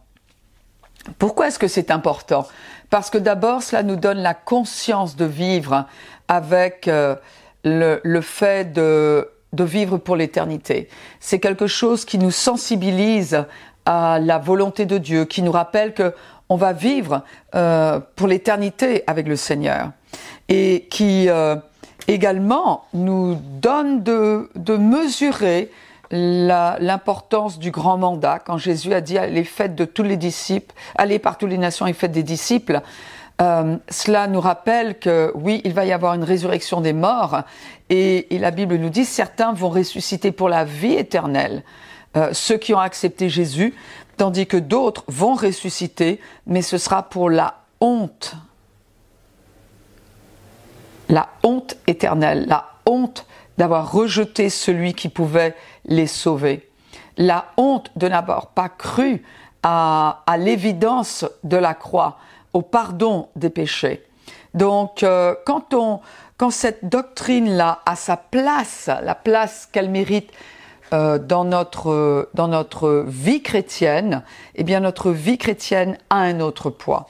Pourquoi 1.18 1.48
est-ce 1.48 1.58
que 1.58 1.66
c'est 1.68 1.90
important? 1.90 2.46
Parce 2.90 3.10
que 3.10 3.18
d'abord, 3.18 3.62
cela 3.62 3.82
nous 3.82 3.96
donne 3.96 4.18
la 4.18 4.34
conscience 4.34 5.16
de 5.16 5.24
vivre 5.24 5.86
avec 6.28 6.86
euh, 6.86 7.16
le, 7.64 8.00
le, 8.04 8.20
fait 8.20 8.72
de, 8.72 9.28
de 9.52 9.64
vivre 9.64 9.96
pour 9.96 10.14
l'éternité. 10.14 10.88
C'est 11.18 11.40
quelque 11.40 11.66
chose 11.66 12.04
qui 12.04 12.18
nous 12.18 12.30
sensibilise 12.30 13.44
à 13.84 14.20
la 14.20 14.38
volonté 14.38 14.86
de 14.86 14.98
Dieu, 14.98 15.24
qui 15.24 15.42
nous 15.42 15.50
rappelle 15.50 15.94
que 15.94 16.14
on 16.52 16.56
va 16.56 16.74
vivre 16.74 17.22
euh, 17.54 17.98
pour 18.14 18.28
l'éternité 18.28 19.04
avec 19.06 19.26
le 19.26 19.36
Seigneur 19.36 19.88
et 20.50 20.86
qui 20.90 21.30
euh, 21.30 21.56
également 22.08 22.84
nous 22.92 23.36
donne 23.36 24.02
de, 24.02 24.50
de 24.54 24.76
mesurer 24.76 25.70
l'importance 26.10 27.58
du 27.58 27.70
grand 27.70 27.96
mandat 27.96 28.38
quand 28.38 28.58
Jésus 28.58 28.92
a 28.92 29.00
dit 29.00 29.16
allez 29.16 29.44
faites 29.44 29.74
de 29.74 29.86
tous 29.86 30.02
les 30.02 30.18
disciples, 30.18 30.74
allez 30.94 31.18
par 31.18 31.38
toutes 31.38 31.48
les 31.48 31.56
nations 31.56 31.86
et 31.86 31.94
faites 31.94 32.12
des 32.12 32.22
disciples. 32.22 32.82
Euh, 33.40 33.78
cela 33.88 34.26
nous 34.26 34.42
rappelle 34.42 34.98
que 34.98 35.32
oui, 35.34 35.62
il 35.64 35.72
va 35.72 35.86
y 35.86 35.92
avoir 35.92 36.12
une 36.12 36.22
résurrection 36.22 36.82
des 36.82 36.92
morts 36.92 37.44
et, 37.88 38.34
et 38.34 38.38
la 38.38 38.50
Bible 38.50 38.76
nous 38.76 38.90
dit 38.90 39.06
certains 39.06 39.54
vont 39.54 39.70
ressusciter 39.70 40.32
pour 40.32 40.50
la 40.50 40.66
vie 40.66 40.92
éternelle. 40.92 41.62
Euh, 42.14 42.28
ceux 42.32 42.58
qui 42.58 42.74
ont 42.74 42.78
accepté 42.78 43.30
Jésus, 43.30 43.74
tandis 44.16 44.46
que 44.46 44.56
d'autres 44.56 45.04
vont 45.08 45.34
ressusciter, 45.34 46.20
mais 46.46 46.62
ce 46.62 46.78
sera 46.78 47.02
pour 47.02 47.30
la 47.30 47.62
honte. 47.80 48.34
La 51.08 51.28
honte 51.42 51.76
éternelle, 51.86 52.46
la 52.46 52.70
honte 52.86 53.26
d'avoir 53.58 53.92
rejeté 53.92 54.48
celui 54.48 54.94
qui 54.94 55.08
pouvait 55.08 55.54
les 55.84 56.06
sauver. 56.06 56.70
La 57.16 57.46
honte 57.56 57.90
de 57.96 58.08
n'avoir 58.08 58.48
pas 58.48 58.68
cru 58.68 59.22
à, 59.62 60.24
l'évidence 60.38 61.24
de 61.44 61.56
la 61.56 61.74
croix, 61.74 62.18
au 62.52 62.62
pardon 62.62 63.28
des 63.36 63.50
péchés. 63.50 64.04
Donc, 64.54 65.02
euh, 65.02 65.34
quand, 65.46 65.74
on, 65.74 66.00
quand 66.36 66.50
cette 66.50 66.88
doctrine-là 66.88 67.80
a 67.86 67.96
sa 67.96 68.16
place, 68.16 68.90
la 69.02 69.14
place 69.14 69.68
qu'elle 69.70 69.90
mérite 69.90 70.30
euh, 70.92 71.18
dans, 71.18 71.44
notre, 71.44 72.28
dans 72.34 72.48
notre 72.48 73.04
vie 73.06 73.42
chrétienne, 73.42 74.22
eh 74.54 74.64
bien, 74.64 74.80
notre 74.80 75.10
vie 75.10 75.38
chrétienne 75.38 75.96
a 76.10 76.18
un 76.18 76.40
autre 76.40 76.70
poids. 76.70 77.08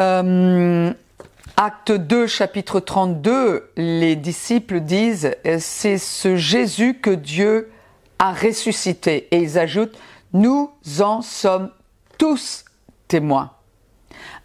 Euh, 0.00 0.92
Acte 1.56 1.92
2, 1.92 2.26
chapitre 2.26 2.80
32, 2.80 3.70
les 3.76 4.16
disciples 4.16 4.80
disent, 4.80 5.36
c'est 5.58 5.98
ce 5.98 6.36
Jésus 6.36 6.94
que 6.94 7.10
Dieu 7.10 7.70
a 8.18 8.32
ressuscité. 8.32 9.28
Et 9.30 9.38
ils 9.38 9.58
ajoutent, 9.58 9.98
nous 10.32 10.70
en 11.00 11.22
sommes 11.22 11.70
tous 12.18 12.64
témoins. 13.06 13.52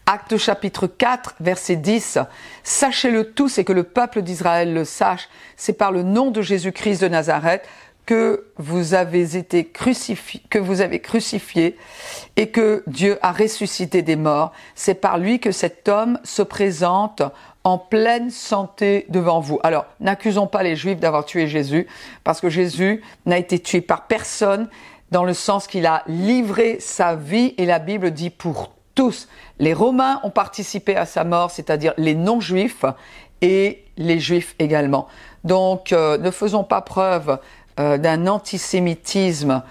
Acte 0.05 0.37
chapitre 0.37 0.87
4, 0.87 1.35
verset 1.41 1.75
10. 1.75 2.19
Sachez-le 2.63 3.31
tous 3.31 3.57
et 3.57 3.65
que 3.65 3.73
le 3.73 3.83
peuple 3.83 4.21
d'Israël 4.21 4.73
le 4.73 4.85
sache, 4.85 5.27
c'est 5.57 5.73
par 5.73 5.91
le 5.91 6.01
nom 6.01 6.31
de 6.31 6.41
Jésus-Christ 6.41 7.01
de 7.01 7.09
Nazareth 7.09 7.67
que 8.07 8.47
vous 8.55 8.93
avez 8.93 9.35
été 9.35 9.65
crucifié, 9.65 10.41
que 10.49 10.57
vous 10.57 10.79
avez 10.81 10.99
crucifié 11.01 11.77
et 12.37 12.49
que 12.49 12.81
Dieu 12.87 13.19
a 13.21 13.33
ressuscité 13.33 14.01
des 14.01 14.15
morts. 14.15 14.53
C'est 14.75 14.95
par 14.95 15.19
lui 15.19 15.39
que 15.39 15.51
cet 15.51 15.89
homme 15.89 16.17
se 16.23 16.41
présente 16.41 17.21
en 17.65 17.77
pleine 17.77 18.29
santé 18.29 19.05
devant 19.09 19.41
vous. 19.41 19.59
Alors, 19.61 19.85
n'accusons 19.99 20.47
pas 20.47 20.63
les 20.63 20.77
Juifs 20.77 21.01
d'avoir 21.01 21.25
tué 21.25 21.47
Jésus, 21.47 21.85
parce 22.23 22.39
que 22.39 22.49
Jésus 22.49 23.03
n'a 23.25 23.37
été 23.37 23.59
tué 23.59 23.81
par 23.81 24.07
personne, 24.07 24.69
dans 25.11 25.25
le 25.25 25.33
sens 25.33 25.67
qu'il 25.67 25.85
a 25.85 26.03
livré 26.07 26.77
sa 26.79 27.15
vie, 27.15 27.53
et 27.57 27.65
la 27.65 27.79
Bible 27.79 28.11
dit 28.11 28.29
pour 28.29 28.71
tous. 28.95 29.27
Les 29.59 29.73
Romains 29.73 30.21
ont 30.23 30.29
participé 30.29 30.95
à 30.95 31.05
sa 31.05 31.25
mort, 31.25 31.51
c'est-à-dire 31.51 31.93
les 31.97 32.15
non-Juifs 32.15 32.85
et 33.41 33.83
les 33.97 34.19
Juifs 34.19 34.55
également. 34.59 35.07
Donc, 35.43 35.91
euh, 35.91 36.17
ne 36.17 36.31
faisons 36.31 36.63
pas 36.63 36.81
preuve 36.81 37.39
euh, 37.79 37.97
d'un 37.97 38.27
antisémitisme 38.27 39.63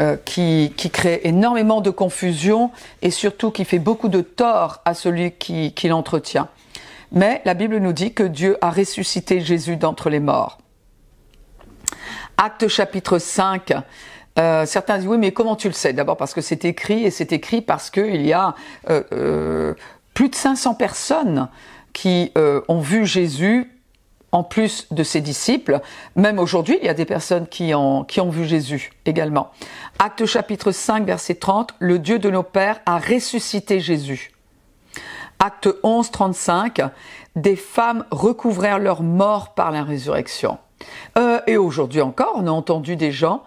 euh, 0.00 0.16
qui, 0.24 0.72
qui, 0.76 0.90
crée 0.90 1.20
énormément 1.24 1.80
de 1.80 1.90
confusion 1.90 2.70
et 3.02 3.10
surtout 3.10 3.50
qui 3.50 3.64
fait 3.64 3.78
beaucoup 3.78 4.08
de 4.08 4.20
tort 4.20 4.82
à 4.84 4.94
celui 4.94 5.32
qui, 5.32 5.72
qui 5.72 5.88
l'entretient. 5.88 6.48
Mais 7.12 7.40
la 7.44 7.54
Bible 7.54 7.78
nous 7.78 7.92
dit 7.92 8.12
que 8.12 8.22
Dieu 8.22 8.58
a 8.60 8.70
ressuscité 8.70 9.40
Jésus 9.40 9.76
d'entre 9.76 10.10
les 10.10 10.20
morts. 10.20 10.58
Acte 12.36 12.68
chapitre 12.68 13.18
5. 13.18 13.72
Euh, 14.38 14.66
certains 14.66 14.98
disent 14.98 15.06
oui, 15.06 15.18
mais 15.18 15.32
comment 15.32 15.56
tu 15.56 15.68
le 15.68 15.72
sais? 15.72 15.92
D'abord 15.92 16.16
parce 16.16 16.34
que 16.34 16.42
c'est 16.42 16.64
écrit 16.64 17.04
et 17.04 17.10
c'est 17.10 17.32
écrit 17.32 17.62
parce 17.62 17.90
qu'il 17.90 18.26
y 18.26 18.32
a 18.32 18.54
euh, 18.90 19.02
euh, 19.12 19.74
plus 20.12 20.28
de 20.28 20.34
500 20.34 20.74
personnes 20.74 21.48
qui 21.92 22.32
euh, 22.36 22.60
ont 22.68 22.80
vu 22.80 23.06
Jésus 23.06 23.70
en 24.32 24.42
plus 24.42 24.86
de 24.90 25.02
ses 25.02 25.20
disciples. 25.20 25.80
Même 26.14 26.38
aujourd'hui, 26.38 26.78
il 26.80 26.86
y 26.86 26.90
a 26.90 26.94
des 26.94 27.04
personnes 27.04 27.46
qui 27.46 27.74
ont, 27.74 28.04
vu 28.28 28.44
Jésus 28.44 28.92
également. 29.04 29.50
Acte 29.98 30.26
chapitre 30.26 30.72
5, 30.72 31.04
verset 31.06 31.36
30, 31.36 31.74
le 31.78 31.98
Dieu 31.98 32.18
de 32.18 32.30
nos 32.30 32.42
pères 32.42 32.80
a 32.86 32.98
ressuscité 32.98 33.80
Jésus. 33.80 34.32
Acte 35.38 35.68
11, 35.82 36.10
35, 36.10 36.82
des 37.34 37.56
femmes 37.56 38.04
recouvrèrent 38.10 38.78
leur 38.78 39.02
mort 39.02 39.54
par 39.54 39.70
la 39.70 39.84
résurrection. 39.84 40.58
Euh, 41.18 41.40
et 41.46 41.56
aujourd'hui 41.56 42.00
encore, 42.00 42.32
on 42.36 42.46
a 42.46 42.50
entendu 42.50 42.96
des 42.96 43.12
gens 43.12 43.42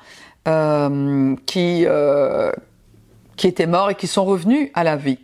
euh, 0.48 1.36
qui, 1.46 1.86
euh, 1.86 2.52
qui 3.36 3.48
étaient 3.48 3.68
morts 3.68 3.92
et 3.92 3.96
qui 3.96 4.08
sont 4.08 4.26
revenus 4.26 4.70
à 4.74 4.84
la 4.84 4.96
vie. 4.96 5.20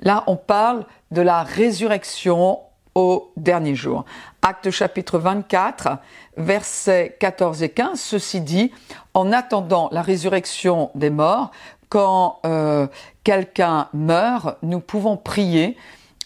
Là, 0.00 0.24
on 0.26 0.36
parle 0.36 0.84
de 1.10 1.22
la 1.22 1.42
résurrection 1.42 2.58
au 2.96 3.30
dernier 3.36 3.74
jour. 3.74 4.06
Acte 4.40 4.70
chapitre 4.70 5.18
24, 5.18 5.98
versets 6.38 7.14
14 7.20 7.62
et 7.62 7.68
15, 7.68 8.00
ceci 8.00 8.40
dit, 8.40 8.72
en 9.12 9.32
attendant 9.32 9.88
la 9.92 10.00
résurrection 10.00 10.90
des 10.94 11.10
morts, 11.10 11.50
quand 11.90 12.40
euh, 12.46 12.86
quelqu'un 13.22 13.88
meurt, 13.92 14.56
nous 14.62 14.80
pouvons 14.80 15.18
prier 15.18 15.76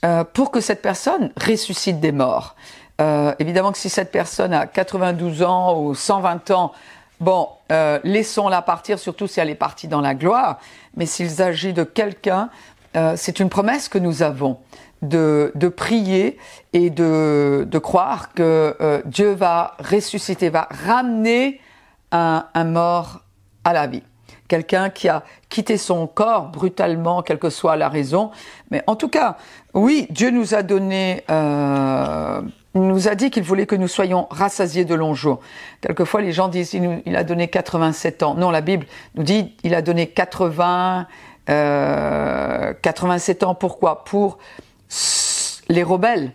euh, 0.04 0.22
pour 0.22 0.52
que 0.52 0.60
cette 0.60 0.80
personne 0.80 1.32
ressuscite 1.36 1.98
des 1.98 2.12
morts. 2.12 2.54
Euh, 3.00 3.34
évidemment 3.40 3.72
que 3.72 3.78
si 3.78 3.90
cette 3.90 4.12
personne 4.12 4.54
a 4.54 4.66
92 4.66 5.42
ans 5.42 5.76
ou 5.76 5.94
120 5.94 6.52
ans, 6.52 6.72
bon, 7.18 7.48
euh, 7.72 7.98
laissons-la 8.04 8.62
partir, 8.62 9.00
surtout 9.00 9.26
si 9.26 9.40
elle 9.40 9.50
est 9.50 9.56
partie 9.56 9.88
dans 9.88 10.00
la 10.00 10.14
gloire, 10.14 10.60
mais 10.94 11.06
s'il 11.06 11.30
s'agit 11.30 11.72
de 11.72 11.82
quelqu'un, 11.82 12.48
euh, 12.96 13.14
c'est 13.16 13.40
une 13.40 13.48
promesse 13.48 13.88
que 13.88 13.98
nous 13.98 14.22
avons 14.22 14.58
de, 15.02 15.52
de 15.54 15.68
prier 15.68 16.38
et 16.72 16.90
de, 16.90 17.66
de 17.68 17.78
croire 17.78 18.32
que 18.34 18.76
euh, 18.80 19.02
Dieu 19.06 19.32
va 19.32 19.76
ressusciter, 19.78 20.50
va 20.50 20.68
ramener 20.86 21.60
un, 22.12 22.46
un 22.54 22.64
mort 22.64 23.22
à 23.64 23.72
la 23.72 23.86
vie. 23.86 24.02
Quelqu'un 24.48 24.90
qui 24.90 25.08
a 25.08 25.22
quitté 25.48 25.76
son 25.76 26.08
corps 26.08 26.48
brutalement, 26.48 27.22
quelle 27.22 27.38
que 27.38 27.50
soit 27.50 27.76
la 27.76 27.88
raison. 27.88 28.32
Mais 28.72 28.82
en 28.88 28.96
tout 28.96 29.08
cas, 29.08 29.36
oui, 29.74 30.08
Dieu 30.10 30.30
nous 30.30 30.56
a 30.56 30.64
donné, 30.64 31.22
euh, 31.30 32.42
nous 32.74 33.06
a 33.06 33.14
dit 33.14 33.30
qu'il 33.30 33.44
voulait 33.44 33.66
que 33.66 33.76
nous 33.76 33.86
soyons 33.86 34.26
rassasiés 34.28 34.84
de 34.84 34.94
longs 34.96 35.14
jours. 35.14 35.38
Quelquefois, 35.80 36.20
les 36.20 36.32
gens 36.32 36.48
disent 36.48 36.74
il, 36.74 37.14
a 37.14 37.22
donné 37.22 37.46
87 37.46 38.24
ans. 38.24 38.34
Non, 38.34 38.50
la 38.50 38.60
Bible 38.60 38.86
nous 39.14 39.22
dit 39.22 39.54
il 39.62 39.72
a 39.72 39.82
donné 39.82 40.08
80, 40.08 41.06
euh, 41.48 42.74
87 42.82 43.44
ans. 43.44 43.54
Pourquoi? 43.54 44.04
Pour 44.04 44.38
les 45.68 45.82
rebelles, 45.82 46.32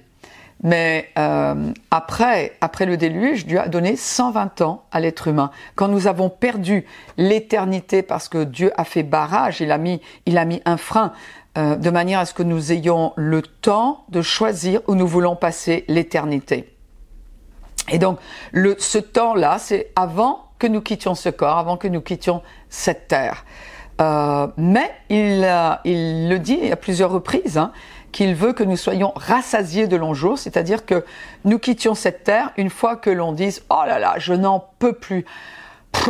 Mais 0.63 1.10
euh, 1.18 1.74
après, 1.91 2.54
après 2.62 2.86
le 2.86 2.96
déluge, 2.98 3.46
Dieu 3.46 3.60
a 3.60 3.68
donné 3.68 3.98
120 3.98 4.62
ans 4.62 4.86
à 4.91 5.00
l'être 5.00 5.28
humain. 5.28 5.52
Quand 5.76 5.89
nous 5.89 6.08
avons 6.08 6.30
perdu 6.30 6.86
l'éternité 7.18 8.02
parce 8.02 8.30
que 8.30 8.46
Dieu 8.46 8.72
a 8.78 8.86
fait 8.86 9.04
barrage, 9.04 9.60
il 9.60 9.72
a 9.72 9.78
mis, 9.78 10.02
il 10.26 10.38
a 10.38 10.46
mis 10.46 10.62
un 10.65 10.78
frein, 10.78 11.12
euh, 11.58 11.76
de 11.76 11.89
manière 11.89 12.20
à 12.20 12.26
ce 12.26 12.34
que 12.34 12.44
nous 12.44 12.72
ayons 12.72 13.13
le 13.18 13.41
temps 13.41 14.06
de 14.10 14.22
choisir 14.22 14.82
où 14.88 14.96
nous 14.96 15.08
voulons 15.08 15.36
passer 15.36 15.84
l'éternité. 15.88 16.74
Et 17.91 18.00
donc, 18.00 18.20
le, 18.52 18.76
ce 18.80 18.98
temps-là, 18.98 19.58
c'est 19.60 19.91
avant 19.96 20.46
que 20.58 20.68
nous 20.68 20.82
quittions 20.82 21.15
ce 21.15 21.30
corps, 21.30 21.58
avant 21.58 21.78
que 21.78 21.88
nous 21.88 22.02
quittions 22.02 22.41
cette 22.70 23.08
terre. 23.08 23.46
Euh, 24.02 24.48
mais 24.58 24.91
il, 25.10 25.48
il 25.86 26.30
le 26.30 26.39
dit 26.39 26.72
à 26.72 26.76
plusieurs 26.76 27.12
reprises, 27.12 27.58
hein, 27.58 27.72
qu'il 28.15 28.34
veut 28.34 28.54
que 28.54 28.63
nous 28.63 28.78
soyons 28.78 29.12
rassasiés 29.17 29.88
de 29.88 29.97
longs 29.97 30.13
jours, 30.13 30.39
c'est-à-dire 30.39 30.86
que 30.86 31.04
nous 31.43 31.60
quittions 31.60 31.95
cette 31.95 32.23
terre 32.23 32.54
une 32.56 32.69
fois 32.69 32.95
que 32.95 33.10
l'on 33.10 33.34
dise 33.34 33.63
oh 33.69 33.84
là 33.86 33.99
là, 33.99 34.15
je 34.19 34.32
n'en 34.32 34.65
peux 34.80 34.93
plus. 34.93 35.25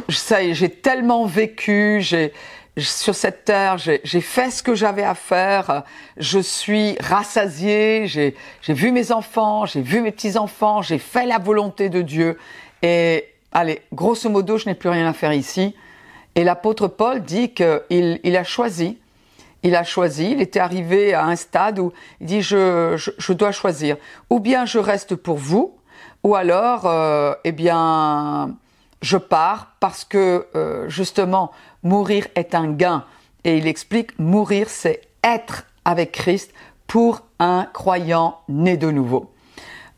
ça 0.09 0.37
j'ai 0.53 0.69
tellement 0.69 1.25
vécu, 1.25 2.01
j'ai 2.01 2.31
sur 2.77 3.15
cette 3.15 3.43
terre, 3.43 3.79
j'ai 3.79 4.21
fait 4.21 4.51
ce 4.51 4.61
que 4.61 4.75
j'avais 4.75 5.01
à 5.01 5.15
faire, 5.15 5.81
je 6.17 6.37
suis 6.37 6.95
rassasié, 6.99 8.05
j'ai 8.05 8.35
vu 8.67 8.91
mes 8.91 9.11
enfants, 9.11 9.65
j'ai 9.65 9.81
vu 9.81 10.01
mes 10.01 10.11
petits-enfants, 10.11 10.83
j'ai 10.83 10.99
fait 10.99 11.25
la 11.25 11.39
volonté 11.39 11.89
de 11.89 12.03
Dieu. 12.03 12.37
Et 12.83 13.29
allez, 13.51 13.81
grosso 13.93 14.29
modo, 14.29 14.59
je 14.59 14.67
n'ai 14.67 14.75
plus 14.75 14.89
rien 14.89 15.07
à 15.07 15.13
faire 15.13 15.33
ici. 15.33 15.73
Et 16.35 16.43
l'apôtre 16.43 16.87
Paul 16.87 17.23
dit 17.23 17.51
qu'il 17.51 18.19
il 18.23 18.37
a 18.37 18.43
choisi 18.43 18.99
il 19.65 19.75
a 19.75 19.84
choisi, 19.84 20.32
il 20.32 20.41
était 20.41 20.60
arrivé 20.60 21.15
à 21.15 21.25
un 21.25 21.36
stade 21.36 21.80
où 21.80 21.91
il 22.21 22.28
dit 22.28 22.41
je, 22.43 22.95
je, 23.17 23.34
dois 23.34 23.51
choisir. 23.51 23.97
Ou 24.30 24.39
bien 24.39 24.65
je 24.65 24.78
reste 24.78 25.15
pour 25.15 25.38
vous, 25.38 25.75
ou 26.23 26.36
alors, 26.36 26.86
euh, 26.86 27.34
eh 27.43 27.51
bien, 27.51 28.56
je 29.01 29.17
pars 29.17 29.73
parce 29.80 30.06
que 30.06 30.45
euh, 30.56 30.88
justement, 30.88 31.51
mourir 31.82 32.28
est 32.36 32.54
un 32.54 32.71
gain. 32.71 33.06
Et 33.43 33.58
il 33.58 33.65
explique, 33.65 34.17
mourir, 34.19 34.69
c'est 34.69 35.01
être 35.23 35.65
avec 35.84 36.12
Christ 36.12 36.54
pour 36.86 37.21
un 37.39 37.67
croyant 37.73 38.41
né 38.47 38.78
de 38.78 38.91
nouveau. 38.91 39.34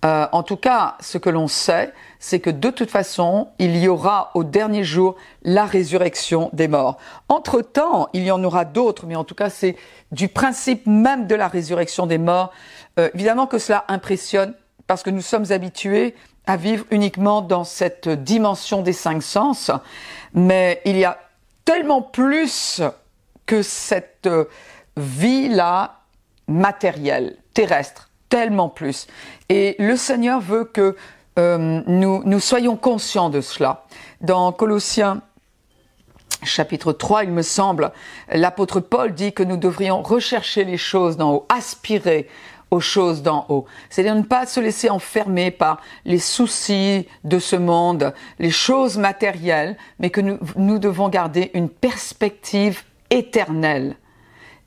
Euh, 0.05 0.27
en 0.31 0.43
tout 0.43 0.57
cas, 0.57 0.95
ce 1.01 1.17
que 1.17 1.29
l'on 1.29 1.49
sait, 1.49 1.93
c'est 2.19 2.39
que 2.39 2.49
de 2.49 2.69
toute 2.69 2.89
façon, 2.89 3.49
il 3.59 3.77
y 3.77 3.87
aura 3.87 4.31
au 4.33 4.43
dernier 4.43 4.83
jour 4.83 5.15
la 5.43 5.65
résurrection 5.65 6.49
des 6.53 6.67
morts. 6.67 6.97
Entre-temps, 7.29 8.09
il 8.13 8.23
y 8.23 8.31
en 8.31 8.43
aura 8.43 8.65
d'autres, 8.65 9.05
mais 9.05 9.15
en 9.15 9.23
tout 9.23 9.35
cas, 9.35 9.49
c'est 9.49 9.75
du 10.11 10.27
principe 10.27 10.85
même 10.87 11.27
de 11.27 11.35
la 11.35 11.47
résurrection 11.47 12.07
des 12.07 12.17
morts. 12.17 12.51
Euh, 12.99 13.09
évidemment 13.13 13.47
que 13.47 13.59
cela 13.59 13.85
impressionne 13.87 14.53
parce 14.87 15.03
que 15.03 15.09
nous 15.09 15.21
sommes 15.21 15.51
habitués 15.51 16.15
à 16.45 16.55
vivre 16.55 16.85
uniquement 16.91 17.41
dans 17.41 17.65
cette 17.65 18.07
dimension 18.07 18.81
des 18.81 18.93
cinq 18.93 19.21
sens, 19.21 19.69
mais 20.33 20.81
il 20.85 20.97
y 20.97 21.03
a 21.03 21.19
tellement 21.65 22.01
plus 22.01 22.81
que 23.45 23.61
cette 23.61 24.29
vie-là 24.95 25.99
matérielle, 26.47 27.35
terrestre, 27.53 28.09
tellement 28.29 28.69
plus. 28.69 29.07
Et 29.49 29.75
le 29.79 29.95
Seigneur 29.97 30.39
veut 30.39 30.63
que 30.63 30.95
euh, 31.37 31.81
nous, 31.85 32.23
nous 32.25 32.39
soyons 32.39 32.75
conscients 32.75 33.29
de 33.29 33.41
cela. 33.41 33.85
Dans 34.21 34.51
Colossiens 34.51 35.21
chapitre 36.43 36.93
3, 36.93 37.25
il 37.25 37.31
me 37.31 37.41
semble, 37.41 37.91
l'apôtre 38.31 38.79
Paul 38.79 39.13
dit 39.13 39.33
que 39.33 39.43
nous 39.43 39.57
devrions 39.57 40.01
rechercher 40.01 40.63
les 40.63 40.77
choses 40.77 41.17
d'en 41.17 41.33
haut, 41.33 41.45
aspirer 41.49 42.27
aux 42.69 42.79
choses 42.79 43.21
d'en 43.23 43.45
haut. 43.49 43.65
C'est-à-dire 43.89 44.15
ne 44.15 44.23
pas 44.23 44.45
se 44.45 44.59
laisser 44.59 44.89
enfermer 44.89 45.51
par 45.51 45.81
les 46.05 46.19
soucis 46.19 47.07
de 47.23 47.39
ce 47.39 47.55
monde, 47.55 48.13
les 48.39 48.51
choses 48.51 48.97
matérielles, 48.97 49.77
mais 49.99 50.09
que 50.09 50.21
nous, 50.21 50.37
nous 50.55 50.79
devons 50.79 51.09
garder 51.09 51.51
une 51.53 51.69
perspective 51.69 52.83
éternelle. 53.09 53.95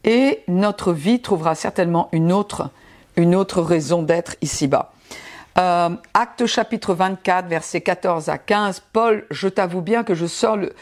Et 0.05 0.43
notre 0.49 0.93
vie 0.93 1.21
trouvera 1.21 1.55
certainement 1.55 2.09
une 2.13 2.33
autre, 2.33 2.71
une 3.17 3.35
autre 3.35 3.61
raison 3.61 4.03
d'être 4.03 4.37
ici-bas. 4.41 4.93
Euh, 5.61 5.91
acte 6.15 6.47
chapitre 6.47 6.95
24, 6.95 7.47
versets 7.47 7.83
14 7.83 8.31
à 8.31 8.39
15, 8.39 8.83
Paul, 8.95 9.27
je 9.31 9.47
t'avoue 9.47 9.83
bien 9.83 10.05
que 10.05 10.15
je, 10.15 10.25
sors 10.25 10.57
le, 10.57 10.73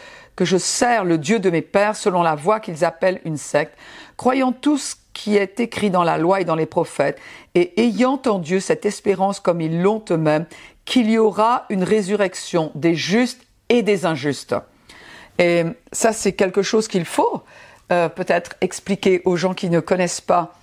sers 0.59 1.05
le 1.05 1.19
Dieu 1.19 1.41
de 1.41 1.51
mes 1.51 1.63
pères 1.63 1.97
selon 1.97 2.23
la 2.23 2.37
voie 2.37 2.61
qu'ils 2.61 2.85
appellent 2.85 3.21
une 3.25 3.39
secte, 3.39 3.77
croyant 4.17 4.53
tout 4.53 4.79
ce 4.79 4.95
qui 5.15 5.37
est 5.37 5.59
écrit 5.59 5.91
dans 5.91 6.05
la 6.05 6.17
loi 6.17 6.43
et 6.43 6.45
dans 6.45 6.55
les 6.55 6.67
prophètes, 6.67 7.19
et 7.57 7.83
ayant 7.83 8.23
en 8.27 8.39
Dieu 8.39 8.61
cette 8.61 8.87
espérance 8.87 9.41
comme 9.41 9.61
ils 9.61 9.83
l'ont 9.83 10.05
eux-mêmes, 10.13 10.47
qu'il 10.85 11.11
y 11.11 11.19
aura 11.19 11.65
une 11.71 11.83
résurrection 11.83 12.71
des 12.77 12.95
justes 12.95 13.43
et 13.71 13.83
des 13.83 14.07
injustes. 14.07 14.55
Et 15.41 15.65
ça, 15.91 16.13
c'est 16.13 16.35
quelque 16.35 16.63
chose 16.63 16.87
qu'il 16.87 17.05
faut 17.05 17.43
euh, 17.91 18.09
peut-être 18.09 18.55
expliquer 18.61 19.23
aux 19.25 19.35
gens 19.35 19.55
qui 19.55 19.71
ne 19.71 19.81
connaissent 19.81 20.21
pas 20.21 20.55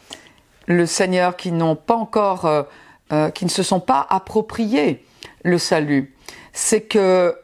le 0.68 0.86
Seigneur, 0.86 1.36
qui 1.36 1.52
n'ont 1.52 1.76
pas 1.76 1.96
encore 1.96 2.46
euh, 2.46 2.64
euh, 3.12 3.30
qui 3.30 3.46
ne 3.46 3.50
se 3.50 3.64
sont 3.64 3.80
pas 3.80 4.06
appropriés 4.10 5.06
le 5.44 5.58
salut. 5.58 6.16
C'est 6.54 6.82
que 6.82 7.38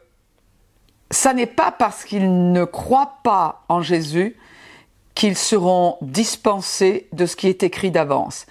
ça 1.10 1.34
n'est 1.34 1.46
pas 1.46 1.70
parce 1.70 2.04
qu'ils 2.04 2.52
ne 2.52 2.64
croient 2.64 3.18
pas 3.22 3.64
en 3.68 3.80
Jésus 3.82 4.36
qu'ils 5.14 5.36
seront 5.36 5.98
dispensés 6.00 7.06
de 7.12 7.26
ce 7.26 7.36
qui 7.36 7.48
est 7.48 7.62
écrit 7.62 7.90
d'avance. 7.90 8.46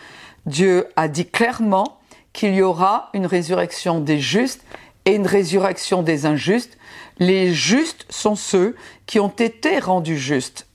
Dieu 0.46 0.88
a 0.96 1.08
dit 1.08 1.28
clairement 1.28 2.00
qu'il 2.34 2.54
y 2.54 2.62
aura 2.62 3.10
une 3.14 3.26
résurrection 3.26 4.00
des 4.00 4.20
justes 4.20 4.64
et 5.06 5.16
une 5.16 5.28
résurrection 5.28 6.04
des 6.04 6.26
injustes. 6.26 6.78
Les 7.18 7.54
justes 7.54 8.06
sont 8.10 8.36
ceux 8.36 8.76
qui 9.06 9.20
ont 9.20 9.28
été 9.28 9.80
rendus 9.80 10.18
justes 10.18 10.68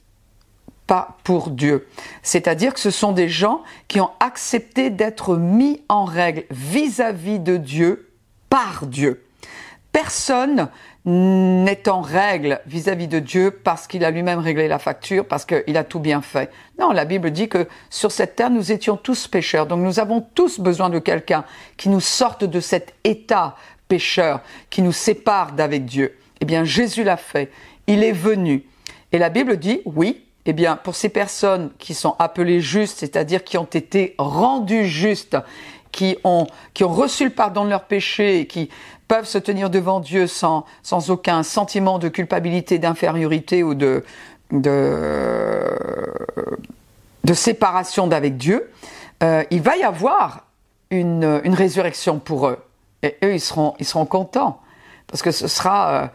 pas 0.86 1.16
pour 1.24 1.50
Dieu. 1.50 1.86
C'est-à-dire 2.22 2.74
que 2.74 2.80
ce 2.80 2.90
sont 2.90 3.12
des 3.12 3.28
gens 3.28 3.62
qui 3.88 4.00
ont 4.00 4.10
accepté 4.20 4.90
d'être 4.90 5.36
mis 5.36 5.82
en 5.88 6.04
règle 6.04 6.44
vis-à-vis 6.50 7.38
de 7.38 7.56
Dieu 7.56 8.10
par 8.48 8.86
Dieu. 8.86 9.24
Personne 9.92 10.68
n'est 11.06 11.88
en 11.88 12.00
règle 12.00 12.60
vis-à-vis 12.66 13.08
de 13.08 13.20
Dieu 13.20 13.50
parce 13.50 13.86
qu'il 13.86 14.04
a 14.04 14.10
lui-même 14.10 14.40
réglé 14.40 14.68
la 14.68 14.78
facture, 14.78 15.26
parce 15.26 15.44
qu'il 15.44 15.76
a 15.76 15.84
tout 15.84 16.00
bien 16.00 16.20
fait. 16.20 16.50
Non, 16.78 16.90
la 16.90 17.04
Bible 17.04 17.30
dit 17.30 17.48
que 17.48 17.68
sur 17.90 18.10
cette 18.10 18.36
terre, 18.36 18.50
nous 18.50 18.72
étions 18.72 18.96
tous 18.96 19.28
pécheurs. 19.28 19.66
Donc 19.66 19.80
nous 19.80 20.00
avons 20.00 20.20
tous 20.20 20.60
besoin 20.60 20.90
de 20.90 20.98
quelqu'un 20.98 21.44
qui 21.76 21.88
nous 21.88 22.00
sorte 22.00 22.44
de 22.44 22.60
cet 22.60 22.94
état 23.04 23.56
pécheur, 23.88 24.40
qui 24.68 24.82
nous 24.82 24.92
sépare 24.92 25.52
d'avec 25.52 25.84
Dieu. 25.84 26.18
Eh 26.40 26.44
bien, 26.44 26.64
Jésus 26.64 27.04
l'a 27.04 27.16
fait. 27.16 27.50
Il 27.86 28.02
est 28.02 28.12
venu. 28.12 28.64
Et 29.12 29.18
la 29.18 29.30
Bible 29.30 29.56
dit, 29.56 29.80
oui, 29.84 30.25
eh 30.46 30.52
bien, 30.52 30.76
pour 30.76 30.94
ces 30.94 31.08
personnes 31.08 31.70
qui 31.78 31.92
sont 31.92 32.14
appelées 32.18 32.60
justes, 32.60 32.98
c'est-à-dire 33.00 33.42
qui 33.44 33.58
ont 33.58 33.64
été 33.64 34.14
rendues 34.18 34.86
justes, 34.86 35.36
qui 35.90 36.16
ont, 36.24 36.46
qui 36.72 36.84
ont 36.84 36.92
reçu 36.92 37.24
le 37.24 37.30
pardon 37.30 37.64
de 37.64 37.70
leurs 37.70 37.84
péchés 37.84 38.46
qui 38.46 38.70
peuvent 39.08 39.26
se 39.26 39.38
tenir 39.38 39.70
devant 39.70 40.00
Dieu 40.00 40.26
sans, 40.26 40.64
sans 40.82 41.10
aucun 41.10 41.42
sentiment 41.42 41.98
de 41.98 42.08
culpabilité, 42.08 42.78
d'infériorité 42.78 43.62
ou 43.62 43.74
de, 43.74 44.04
de, 44.52 45.64
de 47.24 47.34
séparation 47.34 48.06
d'avec 48.06 48.36
Dieu, 48.36 48.70
euh, 49.22 49.42
il 49.50 49.62
va 49.62 49.76
y 49.76 49.82
avoir 49.82 50.46
une, 50.90 51.40
une, 51.44 51.54
résurrection 51.54 52.18
pour 52.18 52.48
eux. 52.48 52.58
Et 53.02 53.16
eux, 53.24 53.34
ils 53.34 53.40
seront, 53.40 53.74
ils 53.78 53.86
seront 53.86 54.06
contents 54.06 54.60
parce 55.06 55.22
que 55.22 55.30
ce 55.30 55.48
sera 55.48 55.90
euh, 55.90 56.06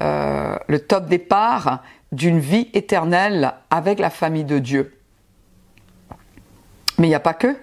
euh, 0.00 0.56
le 0.66 0.80
top 0.80 1.06
départ 1.06 1.82
d'une 2.14 2.38
vie 2.38 2.68
éternelle 2.72 3.54
avec 3.70 3.98
la 3.98 4.10
famille 4.10 4.44
de 4.44 4.58
Dieu. 4.58 4.98
Mais 6.98 7.06
il 7.06 7.10
n'y 7.10 7.16
a 7.16 7.20
pas 7.20 7.34
que. 7.34 7.56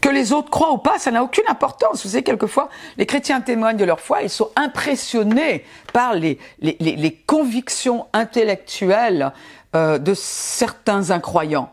Que 0.00 0.08
les 0.08 0.32
autres 0.32 0.50
croient 0.50 0.72
ou 0.72 0.78
pas, 0.78 0.98
ça 0.98 1.10
n'a 1.10 1.22
aucune 1.22 1.44
importance. 1.48 2.04
Vous 2.04 2.12
savez, 2.12 2.22
quelquefois, 2.22 2.70
les 2.96 3.04
chrétiens 3.04 3.40
témoignent 3.40 3.76
de 3.76 3.84
leur 3.84 4.00
foi, 4.00 4.22
ils 4.22 4.30
sont 4.30 4.50
impressionnés 4.56 5.64
par 5.92 6.14
les, 6.14 6.38
convictions 7.26 8.06
intellectuelles 8.12 9.32
euh, 9.74 9.98
de 9.98 10.14
certains 10.14 11.10
incroyants. 11.10 11.72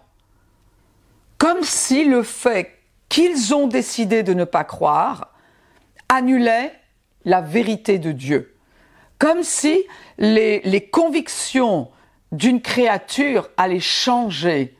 Comme 1.38 1.64
si 1.64 2.06
le 2.06 2.24
fait 2.24 2.80
qu'ils 3.08 3.54
ont 3.54 3.68
décidé 3.68 4.24
de 4.24 4.34
ne 4.34 4.44
pas 4.44 4.64
croire 4.64 5.30
annulait 6.10 6.74
la 7.26 7.42
vérité 7.42 8.00
de 8.00 8.12
Dieu 8.12 8.53
comme 9.24 9.44
si 9.44 9.86
les, 10.18 10.90
convictions 10.92 11.90
d'une 12.34 12.62
créature 12.62 13.48
allaient 13.56 13.80
changer 13.80 14.76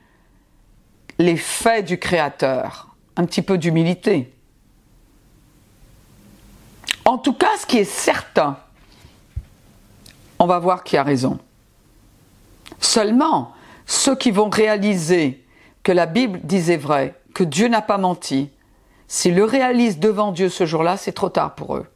les 1.18 1.38
faits 1.38 1.86
du 1.86 1.96
Créateur. 1.96 2.94
Un 3.16 3.24
petit 3.24 3.40
peu 3.40 3.56
d'humilité. 3.56 4.34
En 7.06 7.16
tout 7.16 7.32
cas, 7.32 7.56
ce 7.58 7.64
qui 7.64 7.78
est 7.78 7.84
certain, 7.84 8.58
on 10.38 10.44
va 10.44 10.58
voir 10.58 10.84
qui 10.84 10.98
a 10.98 11.02
raison. 11.02 11.38
Seulement, 12.80 13.54
ceux 13.86 14.14
qui 14.14 14.30
vont 14.30 14.50
réaliser 14.50 15.42
que 15.82 15.92
la 15.92 16.04
Bible 16.04 16.40
disait 16.44 16.76
vrai, 16.76 17.18
que 17.32 17.44
Dieu 17.44 17.68
n'a 17.68 17.80
pas 17.80 17.96
menti, 17.96 18.50
s'ils 19.08 19.36
le 19.36 19.44
réalisent 19.44 19.98
devant 19.98 20.32
Dieu 20.32 20.50
ce 20.50 20.66
jour-là, 20.66 20.98
c'est 20.98 21.12
trop 21.12 21.30
tard 21.30 21.54
pour 21.54 21.76
eux. 21.76 21.86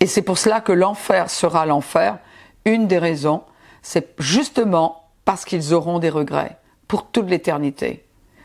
Et 0.00 0.06
c'est 0.06 0.22
pour 0.22 0.38
cela 0.38 0.60
que 0.60 0.72
l'enfer 0.72 1.30
sera 1.30 1.66
l'enfer. 1.66 2.18
Une 2.64 2.86
des 2.86 2.98
raisons, 2.98 3.42
c'est 3.82 4.14
justement 4.18 5.10
parce 5.24 5.44
qu'ils 5.44 5.74
auront 5.74 5.98
des 5.98 6.10
regrets 6.10 6.58
pour 6.86 7.10
toute 7.10 7.28
l'éternité. 7.28 8.04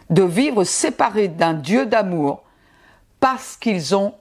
De 0.09 0.23
vivre 0.23 0.63
séparés 0.63 1.27
d'un 1.27 1.53
Dieu 1.53 1.85
d'amour 1.85 2.43
parce 3.19 3.55
qu'ils 3.55 3.95
ont 3.95 4.15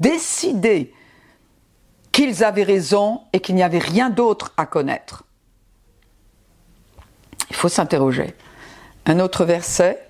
décidé 0.00 0.92
qu'ils 2.12 2.42
avaient 2.42 2.64
raison 2.64 3.22
et 3.32 3.40
qu'il 3.40 3.54
n'y 3.54 3.62
avait 3.62 3.78
rien 3.78 4.10
d'autre 4.10 4.52
à 4.56 4.66
connaître. 4.66 5.24
Il 7.50 7.56
faut 7.56 7.68
s'interroger. 7.68 8.34
Un 9.06 9.20
autre 9.20 9.44
verset, 9.44 10.04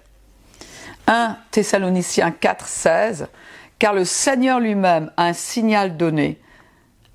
1 1.07 1.37
Thessaloniciens 1.51 2.31
4, 2.31 2.67
16, 2.67 3.29
car 3.79 3.95
le 3.95 4.05
Seigneur 4.05 4.61
lui-même 4.61 5.13
a 5.17 5.25
un 5.25 5.33
signal 5.33 5.97
donné. 5.97 6.41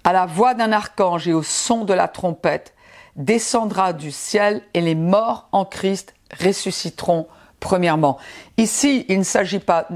À 0.03 0.13
la 0.13 0.25
voix 0.25 0.53
d'un 0.53 0.71
archange 0.71 1.27
et 1.27 1.33
au 1.33 1.43
son 1.43 1.85
de 1.85 1.93
la 1.93 2.07
trompette, 2.07 2.73
descendra 3.15 3.93
du 3.93 4.11
ciel 4.11 4.61
et 4.73 4.81
les 4.81 4.95
morts 4.95 5.47
en 5.51 5.65
Christ 5.65 6.13
ressusciteront 6.41 7.27
premièrement. 7.59 8.17
Ici, 8.57 9.05
il 9.07 9.19
ne 9.19 9.23
s'agit 9.23 9.59
pas, 9.59 9.87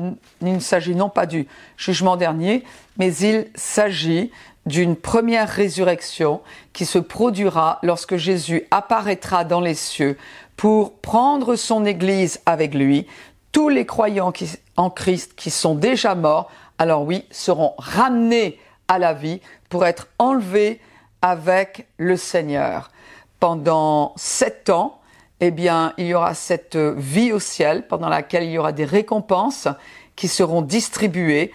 il 0.42 0.54
ne 0.54 0.60
s'agit 0.60 0.96
non 0.96 1.10
pas 1.10 1.26
du 1.26 1.48
jugement 1.76 2.16
dernier, 2.16 2.64
mais 2.98 3.14
il 3.16 3.48
s'agit 3.56 4.32
d'une 4.66 4.96
première 4.96 5.50
résurrection 5.50 6.42
qui 6.74 6.86
se 6.86 7.00
produira 7.00 7.80
lorsque 7.84 8.18
Jésus 8.18 8.64
apparaîtra 8.72 9.44
dans 9.44 9.62
les 9.62 9.76
cieux 9.76 10.18
pour 10.56 10.94
prendre 11.00 11.56
son 11.56 11.86
Église 11.86 12.40
avec 12.46 12.74
lui. 12.74 13.08
Tous 13.52 13.70
les 13.70 13.86
croyants 13.86 14.32
en 14.78 14.90
Christ 14.90 15.34
qui 15.36 15.50
sont 15.50 15.76
déjà 15.76 16.16
morts, 16.16 16.50
alors 16.78 17.04
oui, 17.04 17.26
seront 17.32 17.74
ramenés 17.78 18.60
à 18.88 19.00
la 19.00 19.14
vie 19.14 19.42
pour 19.70 19.86
être 19.86 20.08
enlevés 20.20 20.80
avec 21.22 21.88
le 21.98 22.16
Seigneur. 22.16 22.92
Pendant 23.40 24.14
sept 24.16 24.70
ans, 24.70 25.00
eh 25.40 25.52
bien, 25.52 25.94
il 25.98 26.08
y 26.08 26.14
aura 26.14 26.34
cette 26.34 26.78
vie 26.78 27.32
au 27.32 27.40
ciel 27.40 27.88
pendant 27.88 28.10
laquelle 28.10 28.44
il 28.44 28.52
y 28.52 28.58
aura 28.58 28.72
des 28.72 28.86
récompenses 28.86 29.68
qui 30.16 30.28
seront 30.28 30.62
distribuées 30.62 31.52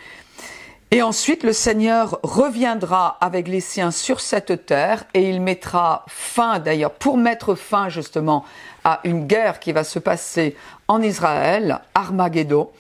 et 0.95 1.01
ensuite, 1.01 1.43
le 1.43 1.55
Seigneur 1.55 2.21
reviendra 2.23 3.17
avec 3.23 3.49
les 3.49 3.63
siens 3.63 3.91
sur 3.91 4.21
cette 4.21 4.67
terre 4.67 5.05
et 5.15 5.27
il 5.31 5.41
mettra 5.41 6.05
fin, 6.07 6.59
d'ailleurs, 6.59 6.91
pour 6.91 7.17
mettre 7.17 7.55
fin 7.55 7.89
justement 7.89 8.45
à 8.85 9.01
une 9.05 9.27
guerre 9.27 9.59
qui 9.59 9.73
va 9.73 9.85
se 9.85 9.99
passer 9.99 10.55
en 10.89 11.01
Israël, 11.01 11.81
Armageddon, 11.95 12.71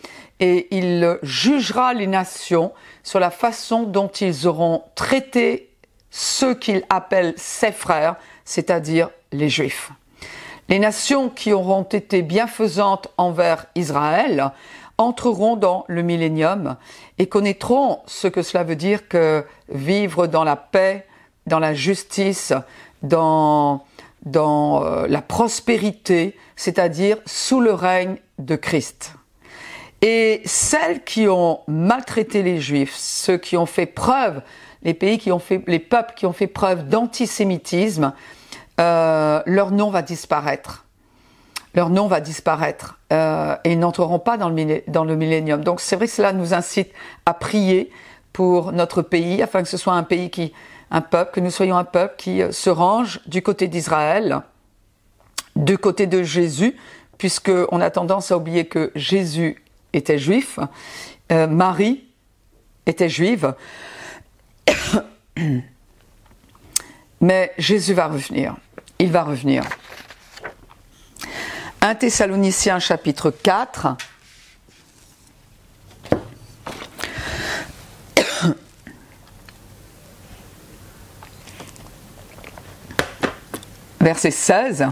et 0.40 0.68
il 0.76 1.18
jugera 1.22 1.94
les 1.94 2.06
nations 2.06 2.72
sur 3.02 3.20
la 3.20 3.30
façon 3.30 3.84
dont 3.84 4.08
ils 4.08 4.46
auront 4.46 4.82
traité 4.94 5.70
ceux 6.10 6.54
qu'il 6.54 6.84
appelle 6.90 7.34
ses 7.36 7.72
frères, 7.72 8.16
c'est-à-dire 8.44 9.10
les 9.32 9.48
Juifs. 9.48 9.90
Les 10.68 10.78
nations 10.78 11.28
qui 11.28 11.52
auront 11.52 11.82
été 11.82 12.22
bienfaisantes 12.22 13.08
envers 13.16 13.66
Israël 13.74 14.52
entreront 14.98 15.56
dans 15.56 15.84
le 15.88 16.02
millénium 16.02 16.76
et 17.18 17.26
connaîtront 17.26 18.00
ce 18.06 18.28
que 18.28 18.42
cela 18.42 18.64
veut 18.64 18.76
dire 18.76 19.08
que 19.08 19.44
vivre 19.68 20.26
dans 20.26 20.44
la 20.44 20.56
paix, 20.56 21.06
dans 21.46 21.58
la 21.58 21.74
justice, 21.74 22.52
dans, 23.02 23.84
dans 24.24 24.84
euh, 24.84 25.06
la 25.08 25.22
prospérité, 25.22 26.36
c'est-à-dire 26.56 27.16
sous 27.26 27.60
le 27.60 27.72
règne 27.72 28.16
de 28.38 28.56
Christ. 28.56 29.14
Et 30.02 30.42
celles 30.44 31.04
qui 31.04 31.28
ont 31.28 31.60
maltraité 31.68 32.42
les 32.42 32.60
Juifs, 32.60 32.94
ceux 32.96 33.38
qui 33.38 33.56
ont 33.56 33.66
fait 33.66 33.86
preuve, 33.86 34.42
les 34.82 34.94
pays 34.94 35.18
qui 35.18 35.30
ont 35.30 35.38
fait, 35.38 35.62
les 35.68 35.78
peuples 35.78 36.14
qui 36.14 36.26
ont 36.26 36.32
fait 36.32 36.48
preuve 36.48 36.88
d'antisémitisme, 36.88 38.12
euh, 38.80 39.40
leur 39.46 39.70
nom 39.70 39.90
va 39.90 40.02
disparaître 40.02 40.84
leur 41.74 41.90
nom 41.90 42.06
va 42.06 42.20
disparaître 42.20 42.98
euh, 43.12 43.56
et 43.64 43.72
ils 43.72 43.78
n'entreront 43.78 44.18
pas 44.18 44.36
dans 44.36 44.48
le, 44.48 44.82
dans 44.88 45.04
millénium. 45.04 45.64
Donc 45.64 45.80
c'est 45.80 45.96
vrai 45.96 46.06
que 46.06 46.12
cela 46.12 46.32
nous 46.32 46.54
incite 46.54 46.90
à 47.26 47.34
prier 47.34 47.90
pour 48.32 48.72
notre 48.72 49.02
pays, 49.02 49.42
afin 49.42 49.62
que 49.62 49.68
ce 49.68 49.76
soit 49.76 49.92
un 49.92 50.02
pays 50.02 50.30
qui, 50.30 50.52
un 50.90 51.00
peuple, 51.00 51.32
que 51.32 51.40
nous 51.40 51.50
soyons 51.50 51.76
un 51.76 51.84
peuple 51.84 52.14
qui 52.16 52.42
euh, 52.42 52.52
se 52.52 52.70
range 52.70 53.20
du 53.26 53.42
côté 53.42 53.68
d'Israël, 53.68 54.40
du 55.56 55.78
côté 55.78 56.06
de 56.06 56.22
Jésus, 56.22 56.76
puisque 57.18 57.52
on 57.70 57.80
a 57.80 57.90
tendance 57.90 58.32
à 58.32 58.36
oublier 58.36 58.66
que 58.66 58.90
Jésus 58.94 59.61
était 59.92 60.18
juif, 60.18 60.58
euh, 61.30 61.46
Marie 61.46 62.04
était 62.86 63.08
juive, 63.08 63.54
mais 67.20 67.52
Jésus 67.58 67.94
va 67.94 68.08
revenir. 68.08 68.56
Il 68.98 69.10
va 69.10 69.22
revenir. 69.24 69.64
1 71.80 71.94
Thessaloniciens 71.96 72.78
chapitre 72.78 73.30
4. 73.30 73.96
Verset 84.00 84.30
16. 84.30 84.86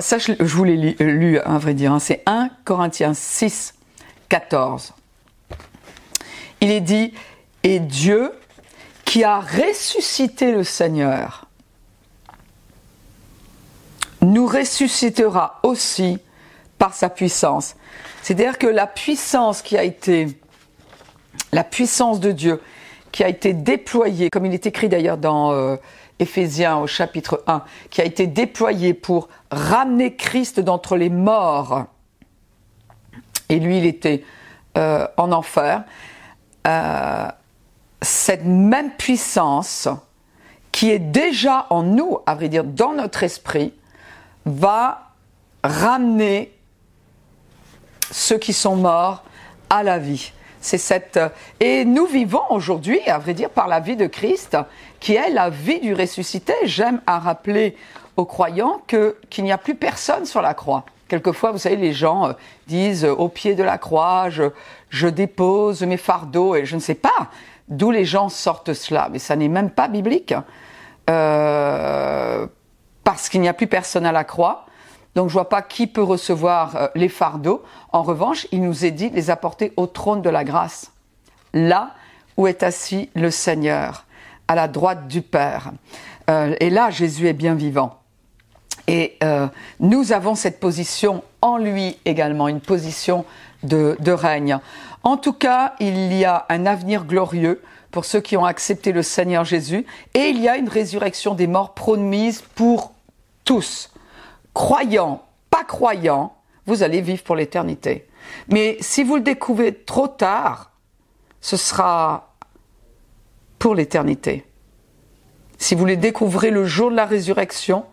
Ça 0.00 0.18
je, 0.18 0.32
vous 0.42 0.64
l'ai 0.64 0.76
lu, 0.98 1.38
à 1.38 1.58
vrai 1.58 1.74
dire. 1.74 1.92
Hein. 1.92 1.98
C'est 1.98 2.22
1 2.26 2.50
Corinthiens 2.64 3.14
6, 3.14 3.74
14. 4.28 4.94
Il 6.60 6.70
est 6.70 6.80
dit, 6.80 7.14
et 7.62 7.78
Dieu 7.78 8.32
qui 9.04 9.24
a 9.24 9.40
ressuscité 9.40 10.52
le 10.52 10.64
Seigneur 10.64 11.48
nous 14.20 14.46
ressuscitera 14.46 15.60
aussi 15.62 16.18
par 16.78 16.94
sa 16.94 17.08
puissance. 17.08 17.76
C'est-à-dire 18.22 18.58
que 18.58 18.66
la 18.66 18.86
puissance 18.86 19.62
qui 19.62 19.78
a 19.78 19.84
été, 19.84 20.26
la 21.52 21.64
puissance 21.64 22.20
de 22.20 22.32
Dieu 22.32 22.60
qui 23.12 23.24
a 23.24 23.28
été 23.28 23.52
déployée, 23.52 24.28
comme 24.30 24.46
il 24.46 24.54
est 24.54 24.66
écrit 24.66 24.88
d'ailleurs 24.88 25.18
dans 25.18 25.52
euh, 25.52 25.76
Éphésiens 26.18 26.78
au 26.78 26.86
chapitre 26.86 27.42
1, 27.46 27.62
qui 27.90 28.00
a 28.00 28.04
été 28.04 28.26
déployée 28.26 28.94
pour 28.94 29.28
ramener 29.50 30.16
Christ 30.16 30.60
d'entre 30.60 30.96
les 30.96 31.10
morts, 31.10 31.86
et 33.48 33.58
lui 33.60 33.78
il 33.78 33.86
était 33.86 34.24
euh, 34.76 35.06
en 35.16 35.32
enfer, 35.32 35.84
euh, 36.66 37.28
cette 38.02 38.44
même 38.44 38.90
puissance 38.92 39.88
qui 40.72 40.90
est 40.90 40.98
déjà 40.98 41.66
en 41.70 41.82
nous, 41.82 42.18
à 42.26 42.34
vrai 42.34 42.48
dire, 42.48 42.64
dans 42.64 42.92
notre 42.92 43.22
esprit, 43.22 43.72
va 44.44 45.12
ramener 45.64 46.52
ceux 48.10 48.38
qui 48.38 48.52
sont 48.52 48.76
morts 48.76 49.24
à 49.70 49.82
la 49.82 49.98
vie. 49.98 50.32
C'est 50.60 50.78
cette 50.78 51.20
et 51.60 51.84
nous 51.84 52.06
vivons 52.06 52.42
aujourd'hui, 52.50 53.00
à 53.06 53.18
vrai 53.18 53.34
dire, 53.34 53.50
par 53.50 53.68
la 53.68 53.80
vie 53.80 53.96
de 53.96 54.06
Christ, 54.06 54.56
qui 55.00 55.14
est 55.14 55.30
la 55.30 55.50
vie 55.50 55.80
du 55.80 55.94
ressuscité. 55.94 56.52
J'aime 56.64 57.00
à 57.06 57.18
rappeler 57.18 57.76
aux 58.16 58.24
croyants 58.24 58.82
que 58.86 59.16
qu'il 59.30 59.44
n'y 59.44 59.52
a 59.52 59.58
plus 59.58 59.74
personne 59.74 60.26
sur 60.26 60.42
la 60.42 60.54
croix. 60.54 60.84
Quelquefois, 61.08 61.52
vous 61.52 61.58
savez, 61.58 61.76
les 61.76 61.92
gens 61.92 62.28
euh, 62.28 62.32
disent 62.66 63.04
euh, 63.04 63.14
au 63.14 63.28
pied 63.28 63.54
de 63.54 63.62
la 63.62 63.78
croix, 63.78 64.28
je, 64.28 64.44
je 64.90 65.08
dépose 65.08 65.82
mes 65.82 65.96
fardeaux 65.96 66.54
et 66.54 66.66
je 66.66 66.76
ne 66.76 66.80
sais 66.80 66.94
pas 66.94 67.30
d'où 67.68 67.90
les 67.90 68.04
gens 68.04 68.28
sortent 68.28 68.72
cela, 68.74 69.08
mais 69.10 69.18
ça 69.18 69.36
n'est 69.36 69.48
même 69.48 69.70
pas 69.70 69.88
biblique. 69.88 70.34
Euh, 71.08 72.46
parce 73.04 73.28
qu'il 73.28 73.40
n'y 73.40 73.48
a 73.48 73.54
plus 73.54 73.66
personne 73.66 74.04
à 74.04 74.12
la 74.12 74.24
croix. 74.24 74.66
Donc 75.18 75.30
je 75.30 75.32
vois 75.32 75.48
pas 75.48 75.62
qui 75.62 75.88
peut 75.88 76.00
recevoir 76.00 76.76
euh, 76.76 76.88
les 76.94 77.08
fardeaux. 77.08 77.64
En 77.90 78.04
revanche, 78.04 78.46
il 78.52 78.62
nous 78.62 78.84
est 78.84 78.92
dit 78.92 79.10
de 79.10 79.16
les 79.16 79.30
apporter 79.30 79.72
au 79.76 79.88
trône 79.88 80.22
de 80.22 80.30
la 80.30 80.44
grâce, 80.44 80.92
là 81.52 81.90
où 82.36 82.46
est 82.46 82.62
assis 82.62 83.10
le 83.16 83.32
Seigneur, 83.32 84.06
à 84.46 84.54
la 84.54 84.68
droite 84.68 85.08
du 85.08 85.20
Père. 85.20 85.72
Euh, 86.30 86.54
et 86.60 86.70
là, 86.70 86.90
Jésus 86.90 87.26
est 87.26 87.32
bien 87.32 87.56
vivant. 87.56 87.98
Et 88.86 89.18
euh, 89.24 89.48
nous 89.80 90.12
avons 90.12 90.36
cette 90.36 90.60
position 90.60 91.24
en 91.42 91.56
lui 91.56 91.98
également, 92.04 92.46
une 92.46 92.60
position 92.60 93.24
de, 93.64 93.96
de 93.98 94.12
règne. 94.12 94.60
En 95.02 95.16
tout 95.16 95.32
cas, 95.32 95.74
il 95.80 96.12
y 96.12 96.24
a 96.26 96.46
un 96.48 96.64
avenir 96.64 97.04
glorieux 97.06 97.60
pour 97.90 98.04
ceux 98.04 98.20
qui 98.20 98.36
ont 98.36 98.44
accepté 98.44 98.92
le 98.92 99.02
Seigneur 99.02 99.44
Jésus, 99.44 99.84
et 100.14 100.28
il 100.28 100.40
y 100.40 100.48
a 100.48 100.56
une 100.56 100.68
résurrection 100.68 101.34
des 101.34 101.48
morts 101.48 101.74
promise 101.74 102.44
pour 102.54 102.92
tous, 103.44 103.90
croyants, 104.58 105.22
pas 105.50 105.62
croyants, 105.62 106.34
vous 106.66 106.82
allez 106.82 107.00
vivre 107.00 107.22
pour 107.22 107.36
l'éternité. 107.36 108.08
Mais 108.48 108.76
si 108.80 109.04
vous 109.04 109.14
le 109.14 109.22
découvrez 109.22 109.72
trop 109.72 110.08
tard, 110.08 110.72
ce 111.40 111.56
sera 111.56 112.34
pour 113.60 113.76
l'éternité. 113.76 114.44
Si 115.58 115.76
vous 115.76 115.84
le 115.84 115.96
découvrez 115.96 116.50
le 116.50 116.64
jour 116.64 116.90
de 116.90 116.96
la 116.96 117.06
résurrection, 117.06 117.84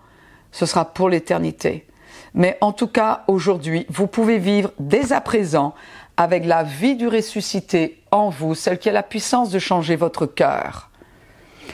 ce 0.51 0.65
sera 0.65 0.85
pour 0.85 1.07
l'éternité. 1.07 1.85
Mais 2.33 2.57
en 2.61 2.71
tout 2.71 2.87
cas, 2.87 3.25
aujourd'hui, 3.27 3.85
vous 3.89 4.07
pouvez 4.07 4.39
vivre 4.39 4.71
dès 4.79 5.13
à 5.13 5.21
présent 5.21 5.75
avec 6.17 6.45
la 6.45 6.63
vie 6.63 6.95
du 6.95 7.07
ressuscité 7.07 8.01
en 8.09 8.29
vous, 8.29 8.55
celle 8.55 8.79
qui 8.79 8.89
a 8.89 8.91
la 8.91 9.03
puissance 9.03 9.51
de 9.51 9.59
changer 9.59 9.95
votre 9.95 10.25
cœur. 10.25 10.89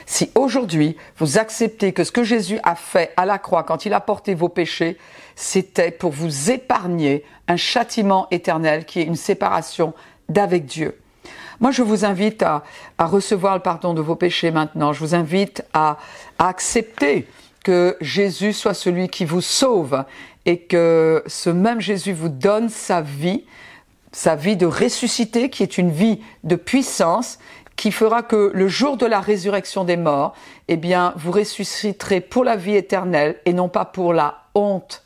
Si 0.06 0.30
aujourd'hui 0.34 0.96
vous 1.18 1.38
acceptez 1.38 1.92
que 1.92 2.04
ce 2.04 2.12
que 2.12 2.24
Jésus 2.24 2.58
a 2.62 2.74
fait 2.74 3.12
à 3.16 3.26
la 3.26 3.38
croix 3.38 3.62
quand 3.62 3.84
il 3.86 3.94
a 3.94 4.00
porté 4.00 4.34
vos 4.34 4.48
péchés, 4.48 4.98
c'était 5.36 5.90
pour 5.90 6.12
vous 6.12 6.50
épargner 6.50 7.24
un 7.48 7.56
châtiment 7.56 8.26
éternel 8.30 8.84
qui 8.84 9.00
est 9.00 9.04
une 9.04 9.16
séparation 9.16 9.94
d'avec 10.28 10.66
Dieu. 10.66 10.98
Moi, 11.60 11.70
je 11.70 11.82
vous 11.82 12.04
invite 12.04 12.42
à, 12.42 12.64
recevoir 12.98 13.54
le 13.54 13.60
pardon 13.60 13.94
de 13.94 14.00
vos 14.00 14.16
péchés 14.16 14.50
maintenant. 14.50 14.92
Je 14.92 15.00
vous 15.00 15.14
invite 15.14 15.62
à, 15.72 15.98
accepter 16.38 17.28
que 17.62 17.96
Jésus 18.00 18.52
soit 18.52 18.74
celui 18.74 19.08
qui 19.08 19.24
vous 19.24 19.40
sauve 19.40 20.04
et 20.44 20.58
que 20.58 21.22
ce 21.26 21.50
même 21.50 21.80
Jésus 21.80 22.12
vous 22.12 22.28
donne 22.28 22.68
sa 22.68 23.00
vie, 23.00 23.44
sa 24.10 24.34
vie 24.34 24.56
de 24.56 24.66
ressuscité, 24.66 25.50
qui 25.50 25.62
est 25.62 25.78
une 25.78 25.92
vie 25.92 26.20
de 26.42 26.56
puissance, 26.56 27.38
qui 27.82 27.90
fera 27.90 28.22
que 28.22 28.52
le 28.54 28.68
jour 28.68 28.96
de 28.96 29.06
la 29.06 29.18
résurrection 29.18 29.82
des 29.82 29.96
morts, 29.96 30.36
eh 30.68 30.78
vous 31.16 31.32
ressusciterez 31.32 32.20
pour 32.20 32.44
la 32.44 32.54
vie 32.54 32.76
éternelle 32.76 33.40
et 33.44 33.52
non 33.52 33.68
pas 33.68 33.84
pour 33.84 34.12
la 34.12 34.44
honte 34.54 35.02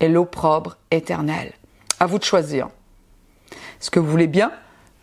et 0.00 0.08
l'opprobre 0.08 0.76
éternel. 0.90 1.52
À 2.00 2.06
vous 2.06 2.18
de 2.18 2.24
choisir. 2.24 2.68
Est-ce 3.52 3.92
que 3.92 4.00
vous 4.00 4.10
voulez 4.10 4.26
bien 4.26 4.50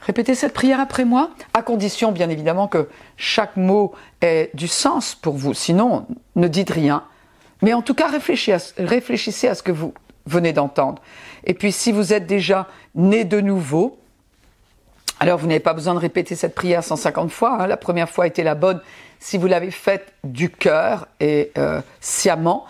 répéter 0.02 0.36
cette 0.36 0.54
prière 0.54 0.82
après 0.82 1.06
moi, 1.06 1.30
à 1.54 1.62
condition 1.62 2.12
bien 2.12 2.30
évidemment 2.30 2.68
que 2.68 2.90
chaque 3.16 3.56
mot 3.56 3.94
ait 4.20 4.52
du 4.54 4.68
sens 4.68 5.16
pour 5.16 5.36
vous. 5.36 5.54
Sinon, 5.54 6.06
ne 6.36 6.50
dites 6.50 6.72
rien. 6.72 7.06
Mais 7.62 7.74
en 7.74 7.82
tout 7.82 7.94
cas, 7.94 8.10
réfléchissez 8.10 9.48
à, 9.48 9.56
ce 9.56 9.64
que 9.64 9.72
vous 9.72 9.94
venez 10.26 10.52
d'entendre. 10.52 11.02
Et 11.46 11.54
puis, 11.54 11.72
si 11.72 11.94
vous 11.94 12.12
êtes 12.12 12.28
déjà 12.28 12.68
né 12.96 13.24
de 13.24 13.40
nouveau, 13.40 13.98
alors 15.24 15.40
vous 15.40 15.48
n'avez 15.48 15.62
pas 15.62 15.74
besoin 15.74 15.94
de 15.94 16.00
répéter 16.00 16.36
cette 16.36 16.54
prière 16.54 16.84
150 16.84 17.32
fois. 17.32 17.62
Hein. 17.62 17.68
La 17.68 17.78
première 17.78 18.10
fois 18.10 18.28
était 18.28 18.44
la 18.44 18.56
bonne 18.56 18.82
si 19.22 19.38
vous 19.38 19.48
l'avez 19.48 19.72
faite 19.72 20.12
du 20.26 20.50
cœur 20.50 21.08
et 21.22 21.52
euh, 21.58 21.80
sciemment. 22.02 22.66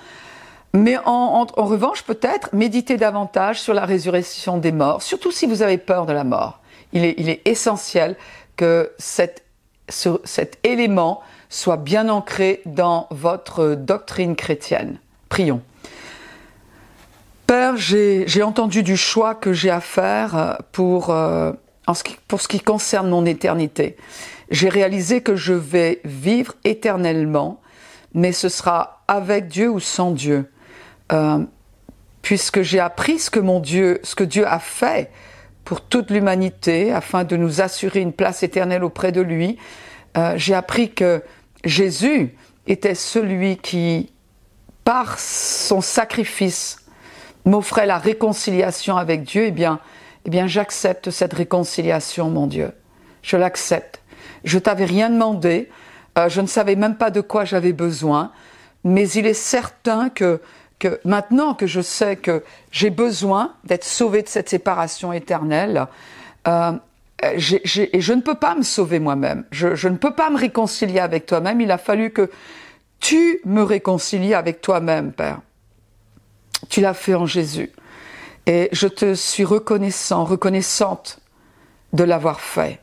Mais 0.75 0.97
en, 1.03 1.45
revanche, 1.55 2.03
peut-être, 2.03 2.49
méditez 2.53 2.97
davantage 2.97 3.59
sur 3.59 3.73
la 3.73 3.85
résurrection 3.85 4.59
des 4.59 4.71
morts, 4.71 5.01
surtout 5.01 5.31
si 5.31 5.47
vous 5.47 5.63
avez 5.63 5.79
peur 5.79 6.05
de 6.05 6.13
la 6.13 6.23
mort. 6.23 6.59
Il 6.93 7.03
est, 7.03 7.15
il 7.17 7.27
est 7.27 7.41
essentiel 7.45 8.15
que 8.55 8.91
cet, 8.99 9.43
cet 9.87 10.59
élément 10.63 11.21
soit 11.49 11.77
bien 11.77 12.07
ancré 12.07 12.61
dans 12.67 13.07
votre 13.09 13.73
doctrine 13.73 14.35
chrétienne. 14.35 14.99
Prions. 15.27 15.61
Père, 17.47 17.77
j'ai 17.77 18.43
entendu 18.43 18.83
du 18.83 18.95
choix 18.95 19.33
que 19.33 19.53
j'ai 19.53 19.71
à 19.71 19.81
faire 19.81 20.37
euh, 20.37 20.53
pour, 20.71 21.09
euh, 21.09 21.51
en 21.87 21.93
ce 21.93 22.03
qui, 22.03 22.17
pour 22.27 22.41
ce 22.41 22.47
qui 22.47 22.59
concerne 22.59 23.09
mon 23.09 23.25
éternité. 23.25 23.97
J'ai 24.49 24.69
réalisé 24.69 25.21
que 25.21 25.35
je 25.35 25.53
vais 25.53 26.01
vivre 26.05 26.53
éternellement, 26.63 27.61
mais 28.13 28.31
ce 28.31 28.49
sera 28.49 29.03
avec 29.07 29.47
Dieu 29.47 29.69
ou 29.69 29.79
sans 29.79 30.11
Dieu. 30.11 30.49
Euh, 31.11 31.43
puisque 32.21 32.61
j'ai 32.61 32.79
appris 32.79 33.19
ce 33.19 33.29
que 33.29 33.39
mon 33.39 33.59
Dieu, 33.59 33.99
ce 34.03 34.15
que 34.15 34.23
Dieu 34.23 34.47
a 34.47 34.59
fait 34.59 35.11
pour 35.65 35.81
toute 35.81 36.09
l'humanité 36.09 36.91
afin 36.91 37.23
de 37.23 37.35
nous 37.35 37.61
assurer 37.61 37.99
une 37.99 38.13
place 38.13 38.43
éternelle 38.43 38.83
auprès 38.83 39.11
de 39.11 39.21
lui. 39.21 39.57
Euh, 40.17 40.33
j'ai 40.37 40.53
appris 40.53 40.91
que 40.91 41.21
Jésus 41.63 42.35
était 42.65 42.95
celui 42.95 43.57
qui, 43.57 44.11
par 44.83 45.19
son 45.19 45.81
sacrifice, 45.81 46.77
m'offrait 47.45 47.85
la 47.85 47.97
réconciliation 47.97 48.97
avec 48.97 49.23
Dieu. 49.23 49.45
Eh 49.47 49.51
bien, 49.51 49.79
eh 50.25 50.29
bien, 50.29 50.47
j'accepte 50.47 51.09
cette 51.09 51.33
réconciliation, 51.33 52.29
mon 52.29 52.47
Dieu. 52.47 52.71
Je 53.21 53.37
l'accepte. 53.37 54.01
Je 54.43 54.59
t'avais 54.59 54.85
rien 54.85 55.09
demandé. 55.09 55.69
Euh, 56.17 56.29
je 56.29 56.41
ne 56.41 56.47
savais 56.47 56.75
même 56.75 56.95
pas 56.95 57.09
de 57.09 57.21
quoi 57.21 57.45
j'avais 57.45 57.73
besoin. 57.73 58.31
Mais 58.83 59.09
il 59.09 59.25
est 59.25 59.33
certain 59.33 60.09
que 60.09 60.39
maintenant 61.05 61.53
que 61.53 61.67
je 61.67 61.81
sais 61.81 62.15
que 62.15 62.43
j'ai 62.71 62.89
besoin 62.89 63.53
d'être 63.63 63.83
sauvé 63.83 64.21
de 64.21 64.27
cette 64.27 64.49
séparation 64.49 65.13
éternelle, 65.13 65.87
euh, 66.47 66.73
et 67.21 67.39
je 67.39 68.13
ne 68.13 68.21
peux 68.21 68.35
pas 68.35 68.55
me 68.55 68.63
sauver 68.63 68.99
moi-même, 68.99 69.45
je, 69.51 69.87
ne 69.87 69.95
peux 69.95 70.13
pas 70.13 70.29
me 70.29 70.37
réconcilier 70.37 70.99
avec 70.99 71.25
toi-même, 71.25 71.61
il 71.61 71.71
a 71.71 71.77
fallu 71.77 72.11
que 72.11 72.29
tu 72.99 73.39
me 73.45 73.63
réconcilies 73.63 74.33
avec 74.33 74.61
toi-même, 74.61 75.13
Père. 75.13 75.39
Tu 76.69 76.81
l'as 76.81 76.93
fait 76.93 77.15
en 77.15 77.25
Jésus. 77.25 77.71
Et 78.45 78.69
je 78.71 78.87
te 78.87 79.13
suis 79.13 79.45
reconnaissant, 79.45 80.25
reconnaissante 80.25 81.19
de 81.93 82.03
l'avoir 82.03 82.41
fait. 82.41 82.79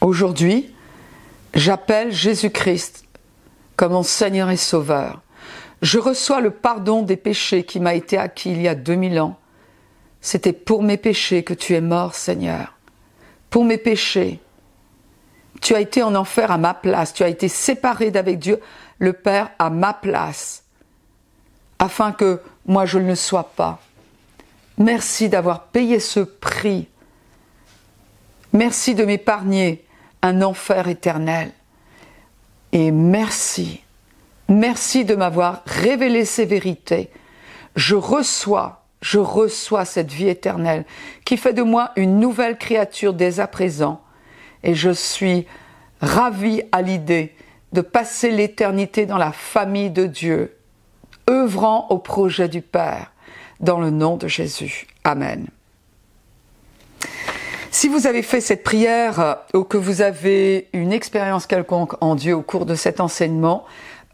Aujourd'hui, 0.00 0.74
j'appelle 1.54 2.12
Jésus-Christ 2.12 3.04
comme 3.76 3.92
mon 3.92 4.02
Seigneur 4.02 4.50
et 4.50 4.56
Sauveur. 4.56 5.22
Je 5.80 5.98
reçois 5.98 6.40
le 6.40 6.50
pardon 6.50 7.02
des 7.02 7.16
péchés 7.16 7.64
qui 7.64 7.80
m'a 7.80 7.94
été 7.94 8.18
acquis 8.18 8.52
il 8.52 8.62
y 8.62 8.68
a 8.68 8.74
2000 8.74 9.20
ans. 9.20 9.38
C'était 10.20 10.52
pour 10.52 10.82
mes 10.82 10.96
péchés 10.96 11.42
que 11.42 11.54
tu 11.54 11.74
es 11.74 11.80
mort, 11.80 12.14
Seigneur. 12.14 12.74
Pour 13.50 13.64
mes 13.64 13.78
péchés. 13.78 14.40
Tu 15.60 15.74
as 15.74 15.80
été 15.80 16.02
en 16.02 16.14
enfer 16.14 16.50
à 16.50 16.58
ma 16.58 16.74
place. 16.74 17.12
Tu 17.12 17.22
as 17.22 17.28
été 17.28 17.48
séparé 17.48 18.10
d'avec 18.10 18.38
Dieu, 18.38 18.60
le 18.98 19.12
Père, 19.12 19.50
à 19.58 19.70
ma 19.70 19.92
place. 19.92 20.64
Afin 21.78 22.12
que 22.12 22.40
moi 22.66 22.86
je 22.86 22.98
ne 22.98 23.08
le 23.08 23.14
sois 23.14 23.50
pas. 23.56 23.80
Merci 24.78 25.28
d'avoir 25.28 25.64
payé 25.64 26.00
ce 26.00 26.20
prix. 26.20 26.88
Merci 28.52 28.94
de 28.94 29.04
m'épargner 29.04 29.84
un 30.22 30.42
enfer 30.42 30.88
éternel. 30.88 31.52
Et 32.72 32.90
merci, 32.90 33.82
merci 34.48 35.04
de 35.04 35.14
m'avoir 35.14 35.62
révélé 35.66 36.24
ces 36.24 36.44
vérités. 36.44 37.10
Je 37.76 37.94
reçois, 37.94 38.84
je 39.00 39.18
reçois 39.18 39.84
cette 39.84 40.10
vie 40.10 40.28
éternelle 40.28 40.84
qui 41.24 41.36
fait 41.36 41.52
de 41.52 41.62
moi 41.62 41.92
une 41.96 42.18
nouvelle 42.18 42.58
créature 42.58 43.14
dès 43.14 43.38
à 43.38 43.46
présent. 43.46 44.00
Et 44.62 44.74
je 44.74 44.90
suis 44.90 45.46
ravi 46.00 46.62
à 46.72 46.82
l'idée 46.82 47.34
de 47.72 47.80
passer 47.80 48.30
l'éternité 48.30 49.06
dans 49.06 49.18
la 49.18 49.32
famille 49.32 49.90
de 49.90 50.06
Dieu, 50.06 50.56
œuvrant 51.28 51.86
au 51.90 51.98
projet 51.98 52.48
du 52.48 52.60
Père, 52.60 53.12
dans 53.60 53.80
le 53.80 53.90
nom 53.90 54.16
de 54.16 54.28
Jésus. 54.28 54.86
Amen. 55.04 55.46
Si 57.70 57.88
vous 57.88 58.06
avez 58.06 58.22
fait 58.22 58.40
cette 58.40 58.62
prière 58.62 59.20
euh, 59.20 59.34
ou 59.52 59.64
que 59.64 59.76
vous 59.76 60.00
avez 60.00 60.68
une 60.72 60.92
expérience 60.92 61.46
quelconque 61.46 62.00
en 62.00 62.14
Dieu 62.14 62.34
au 62.34 62.42
cours 62.42 62.66
de 62.66 62.76
cet 62.76 63.00
enseignement, 63.00 63.64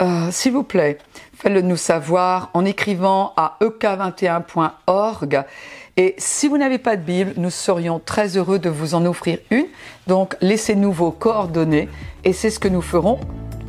euh, 0.00 0.28
s'il 0.30 0.52
vous 0.52 0.62
plaît, 0.62 0.96
faites-le 1.36 1.60
nous 1.60 1.76
savoir 1.76 2.50
en 2.54 2.64
écrivant 2.64 3.34
à 3.36 3.58
ek21.org. 3.60 5.44
Et 5.98 6.14
si 6.16 6.48
vous 6.48 6.56
n'avez 6.56 6.78
pas 6.78 6.96
de 6.96 7.02
Bible, 7.02 7.34
nous 7.36 7.50
serions 7.50 8.00
très 8.02 8.38
heureux 8.38 8.58
de 8.58 8.70
vous 8.70 8.94
en 8.94 9.04
offrir 9.04 9.38
une. 9.50 9.66
Donc 10.06 10.36
laissez-nous 10.40 10.90
vos 10.90 11.10
coordonnées 11.10 11.90
et 12.24 12.32
c'est 12.32 12.50
ce 12.50 12.58
que 12.58 12.68
nous 12.68 12.80
ferons. 12.80 13.20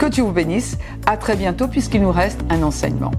Que 0.01 0.07
Dieu 0.07 0.23
vous 0.23 0.31
bénisse. 0.31 0.79
À 1.05 1.15
très 1.15 1.35
bientôt 1.35 1.67
puisqu'il 1.67 2.01
nous 2.01 2.11
reste 2.11 2.39
un 2.49 2.63
enseignement. 2.63 3.11